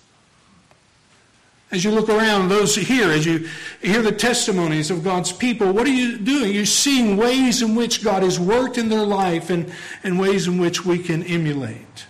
As 1.72 1.84
you 1.84 1.92
look 1.92 2.10
around, 2.10 2.50
those 2.50 2.76
here, 2.76 3.12
as 3.12 3.28
you 3.28 3.48
hear 3.82 4.02
the 4.02 4.12
testimonies 4.12 4.90
of 4.90 5.04
God's 5.04 5.32
people, 5.32 5.72
what 5.72 5.86
are 5.86 5.92
you 5.92 6.18
doing? 6.18 6.54
You're 6.54 6.66
seeing 6.66 7.16
ways 7.16 7.62
in 7.62 7.76
which 7.76 8.04
God 8.04 8.24
has 8.24 8.40
worked 8.40 8.80
in 8.80 8.90
their 8.90 9.06
life 9.06 9.52
and, 9.52 9.72
and 10.04 10.20
ways 10.20 10.48
in 10.48 10.58
which 10.58 10.84
we 10.84 10.98
can 10.98 11.22
emulate. 11.24 12.08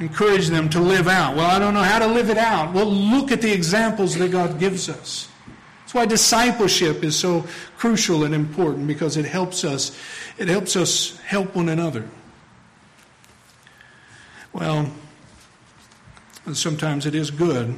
Encourage 0.00 0.48
them 0.48 0.70
to 0.70 0.80
live 0.80 1.06
out. 1.08 1.36
Well, 1.36 1.48
I 1.48 1.58
don't 1.58 1.74
know 1.74 1.82
how 1.82 1.98
to 1.98 2.06
live 2.06 2.30
it 2.30 2.38
out. 2.38 2.72
Well, 2.72 2.86
look 2.86 3.30
at 3.30 3.42
the 3.42 3.52
examples 3.52 4.16
that 4.16 4.32
God 4.32 4.58
gives 4.58 4.88
us. 4.88 5.28
That's 5.80 5.94
why 5.94 6.06
discipleship 6.06 7.04
is 7.04 7.14
so 7.14 7.44
crucial 7.76 8.24
and 8.24 8.34
important 8.34 8.86
because 8.86 9.18
it 9.18 9.26
helps 9.26 9.62
us, 9.62 9.94
it 10.38 10.48
helps 10.48 10.74
us 10.74 11.18
help 11.18 11.54
one 11.54 11.68
another. 11.68 12.08
Well, 14.54 14.90
and 16.46 16.56
sometimes 16.56 17.06
it 17.06 17.14
is 17.14 17.30
good, 17.30 17.74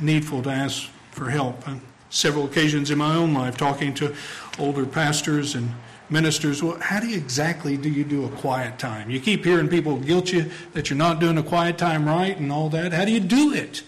needful 0.00 0.42
to 0.42 0.50
ask 0.50 0.88
for 1.10 1.30
help. 1.30 1.68
On 1.68 1.80
several 2.10 2.44
occasions 2.44 2.90
in 2.90 2.98
my 2.98 3.14
own 3.14 3.34
life, 3.34 3.56
talking 3.56 3.94
to 3.94 4.14
older 4.58 4.86
pastors 4.86 5.54
and 5.54 5.70
ministers, 6.10 6.62
well, 6.62 6.78
how 6.80 7.00
do 7.00 7.08
you 7.08 7.16
exactly 7.16 7.76
do 7.76 7.88
you 7.88 8.04
do 8.04 8.24
a 8.24 8.28
quiet 8.28 8.78
time? 8.78 9.10
You 9.10 9.20
keep 9.20 9.44
hearing 9.44 9.68
people 9.68 9.96
guilt 9.98 10.32
you 10.32 10.50
that 10.72 10.90
you're 10.90 10.96
not 10.96 11.20
doing 11.20 11.38
a 11.38 11.42
quiet 11.42 11.78
time 11.78 12.06
right 12.06 12.36
and 12.36 12.50
all 12.50 12.68
that. 12.70 12.92
How 12.92 13.04
do 13.04 13.12
you 13.12 13.20
do 13.20 13.52
it? 13.52 13.82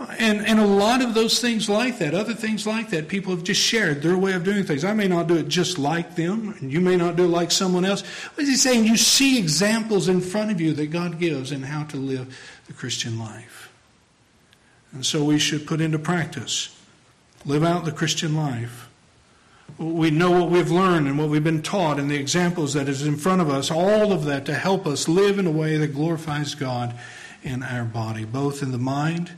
And, 0.00 0.46
and 0.46 0.60
a 0.60 0.66
lot 0.66 1.02
of 1.02 1.14
those 1.14 1.40
things 1.40 1.68
like 1.68 1.98
that, 1.98 2.14
other 2.14 2.34
things 2.34 2.66
like 2.66 2.90
that, 2.90 3.08
people 3.08 3.34
have 3.34 3.42
just 3.42 3.60
shared 3.60 4.00
their 4.00 4.16
way 4.16 4.32
of 4.32 4.44
doing 4.44 4.62
things. 4.62 4.84
I 4.84 4.92
may 4.92 5.08
not 5.08 5.26
do 5.26 5.36
it 5.36 5.48
just 5.48 5.76
like 5.76 6.14
them, 6.14 6.54
and 6.60 6.72
you 6.72 6.80
may 6.80 6.96
not 6.96 7.16
do 7.16 7.24
it 7.24 7.28
like 7.28 7.50
someone 7.50 7.84
else. 7.84 8.02
What 8.02 8.44
is 8.44 8.48
he 8.48 8.56
saying? 8.56 8.84
You 8.84 8.96
see 8.96 9.38
examples 9.38 10.08
in 10.08 10.20
front 10.20 10.52
of 10.52 10.60
you 10.60 10.72
that 10.74 10.86
God 10.86 11.18
gives 11.18 11.50
in 11.50 11.62
how 11.62 11.82
to 11.84 11.96
live 11.96 12.38
the 12.68 12.74
Christian 12.74 13.18
life. 13.18 13.72
And 14.92 15.04
so 15.04 15.24
we 15.24 15.38
should 15.38 15.66
put 15.66 15.80
into 15.80 15.98
practice, 15.98 16.76
live 17.44 17.64
out 17.64 17.84
the 17.84 17.92
Christian 17.92 18.36
life. 18.36 18.88
We 19.78 20.12
know 20.12 20.30
what 20.30 20.48
we've 20.48 20.70
learned 20.70 21.08
and 21.08 21.18
what 21.18 21.28
we've 21.28 21.44
been 21.44 21.62
taught 21.62 21.98
and 21.98 22.08
the 22.08 22.16
examples 22.16 22.72
that 22.74 22.88
is 22.88 23.04
in 23.04 23.16
front 23.16 23.40
of 23.40 23.50
us, 23.50 23.70
all 23.70 24.12
of 24.12 24.24
that 24.26 24.46
to 24.46 24.54
help 24.54 24.86
us 24.86 25.08
live 25.08 25.40
in 25.40 25.46
a 25.46 25.50
way 25.50 25.76
that 25.76 25.88
glorifies 25.88 26.54
God 26.54 26.94
in 27.42 27.64
our 27.64 27.84
body, 27.84 28.24
both 28.24 28.62
in 28.62 28.70
the 28.70 28.78
mind 28.78 29.32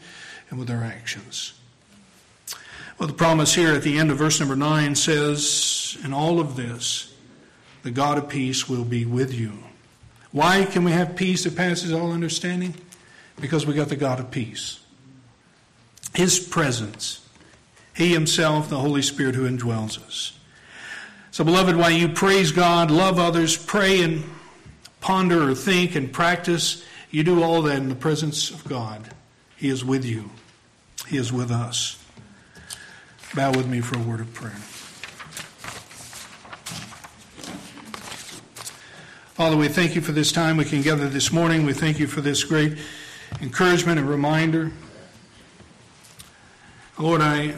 and 0.51 0.59
with 0.59 0.70
our 0.70 0.82
actions. 0.82 1.55
Well, 2.98 3.07
the 3.07 3.14
promise 3.14 3.55
here 3.55 3.72
at 3.72 3.82
the 3.82 3.98
end 3.98 4.11
of 4.11 4.18
verse 4.18 4.40
number 4.40 4.57
9 4.57 4.94
says, 4.94 5.96
In 6.05 6.12
all 6.12 6.38
of 6.38 6.57
this, 6.57 7.14
the 7.82 7.90
God 7.90 8.18
of 8.18 8.28
peace 8.28 8.68
will 8.68 8.84
be 8.84 9.07
with 9.07 9.32
you. 9.32 9.53
Why 10.32 10.64
can 10.66 10.84
we 10.84 10.92
have 10.92 11.16
peace 11.16 11.44
that 11.44 11.57
passes 11.57 11.92
all 11.92 12.12
understanding? 12.12 12.74
Because 13.40 13.66
we 13.66 13.72
got 13.72 13.88
the 13.88 13.96
God 13.96 14.20
of 14.20 14.30
peace. 14.30 14.80
His 16.14 16.38
presence. 16.38 17.26
He 17.94 18.12
Himself, 18.12 18.68
the 18.68 18.78
Holy 18.78 19.03
Spirit 19.03 19.34
who 19.34 19.48
indwells 19.48 20.05
us. 20.05 20.38
So, 21.30 21.44
beloved, 21.44 21.76
while 21.76 21.90
you 21.90 22.09
praise 22.09 22.53
God, 22.53 22.90
love 22.90 23.18
others, 23.18 23.57
pray 23.57 24.03
and 24.03 24.24
ponder 25.01 25.51
or 25.51 25.55
think 25.55 25.94
and 25.94 26.12
practice, 26.12 26.84
you 27.11 27.24
do 27.24 27.42
all 27.42 27.62
that 27.62 27.78
in 27.78 27.88
the 27.88 27.94
presence 27.94 28.51
of 28.51 28.64
God. 28.64 29.14
He 29.57 29.68
is 29.68 29.84
with 29.84 30.05
you. 30.05 30.30
He 31.11 31.16
is 31.16 31.32
with 31.32 31.50
us. 31.50 31.98
Bow 33.34 33.50
with 33.50 33.66
me 33.66 33.80
for 33.80 33.98
a 33.98 34.02
word 34.02 34.20
of 34.20 34.32
prayer. 34.32 34.52
Father, 39.34 39.56
we 39.56 39.66
thank 39.66 39.96
you 39.96 40.02
for 40.02 40.12
this 40.12 40.30
time 40.30 40.56
we 40.56 40.64
can 40.64 40.82
gather 40.82 41.08
this 41.08 41.32
morning. 41.32 41.66
We 41.66 41.72
thank 41.72 41.98
you 41.98 42.06
for 42.06 42.20
this 42.20 42.44
great 42.44 42.78
encouragement 43.42 43.98
and 43.98 44.08
reminder. 44.08 44.70
Lord, 46.96 47.22
I 47.22 47.54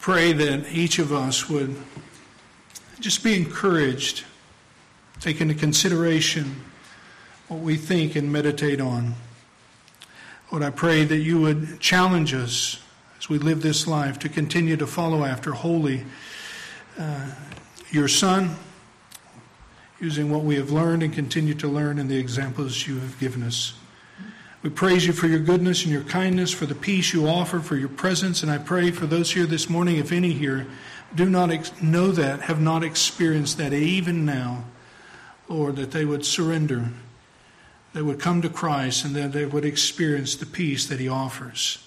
pray 0.00 0.34
that 0.34 0.70
each 0.70 0.98
of 0.98 1.14
us 1.14 1.48
would 1.48 1.74
just 2.98 3.24
be 3.24 3.34
encouraged, 3.34 4.24
take 5.18 5.40
into 5.40 5.54
consideration 5.54 6.62
what 7.48 7.60
we 7.60 7.76
think 7.76 8.16
and 8.16 8.30
meditate 8.30 8.82
on. 8.82 9.14
Lord, 10.50 10.64
I 10.64 10.70
pray 10.70 11.04
that 11.04 11.18
you 11.18 11.40
would 11.40 11.78
challenge 11.78 12.34
us 12.34 12.82
as 13.20 13.28
we 13.28 13.38
live 13.38 13.62
this 13.62 13.86
life 13.86 14.18
to 14.20 14.28
continue 14.28 14.76
to 14.76 14.86
follow 14.86 15.24
after 15.24 15.52
wholly 15.52 16.04
uh, 16.98 17.30
your 17.90 18.08
Son, 18.08 18.56
using 20.00 20.28
what 20.28 20.42
we 20.42 20.56
have 20.56 20.72
learned 20.72 21.04
and 21.04 21.12
continue 21.12 21.54
to 21.54 21.68
learn 21.68 22.00
in 22.00 22.08
the 22.08 22.18
examples 22.18 22.84
you 22.88 22.98
have 22.98 23.16
given 23.20 23.44
us. 23.44 23.74
We 24.64 24.70
praise 24.70 25.06
you 25.06 25.12
for 25.12 25.28
your 25.28 25.38
goodness 25.38 25.84
and 25.84 25.92
your 25.92 26.02
kindness, 26.02 26.52
for 26.52 26.66
the 26.66 26.74
peace 26.74 27.14
you 27.14 27.28
offer, 27.28 27.60
for 27.60 27.76
your 27.76 27.88
presence. 27.88 28.42
And 28.42 28.50
I 28.50 28.58
pray 28.58 28.90
for 28.90 29.06
those 29.06 29.30
here 29.30 29.46
this 29.46 29.70
morning, 29.70 29.98
if 29.98 30.10
any 30.10 30.32
here 30.32 30.66
do 31.14 31.30
not 31.30 31.52
ex- 31.52 31.80
know 31.80 32.10
that, 32.10 32.40
have 32.40 32.60
not 32.60 32.82
experienced 32.82 33.56
that 33.58 33.72
even 33.72 34.26
now, 34.26 34.64
Lord, 35.48 35.76
that 35.76 35.92
they 35.92 36.04
would 36.04 36.24
surrender 36.24 36.88
they 37.92 38.02
would 38.02 38.20
come 38.20 38.42
to 38.42 38.48
Christ 38.48 39.04
and 39.04 39.14
that 39.16 39.32
they 39.32 39.46
would 39.46 39.64
experience 39.64 40.34
the 40.34 40.46
peace 40.46 40.86
that 40.86 41.00
He 41.00 41.08
offers, 41.08 41.78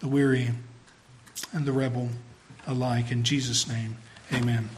the 0.00 0.08
weary 0.08 0.50
and 1.52 1.66
the 1.66 1.72
rebel 1.72 2.10
alike. 2.66 3.10
In 3.10 3.24
Jesus' 3.24 3.68
name, 3.68 3.96
amen. 4.32 4.68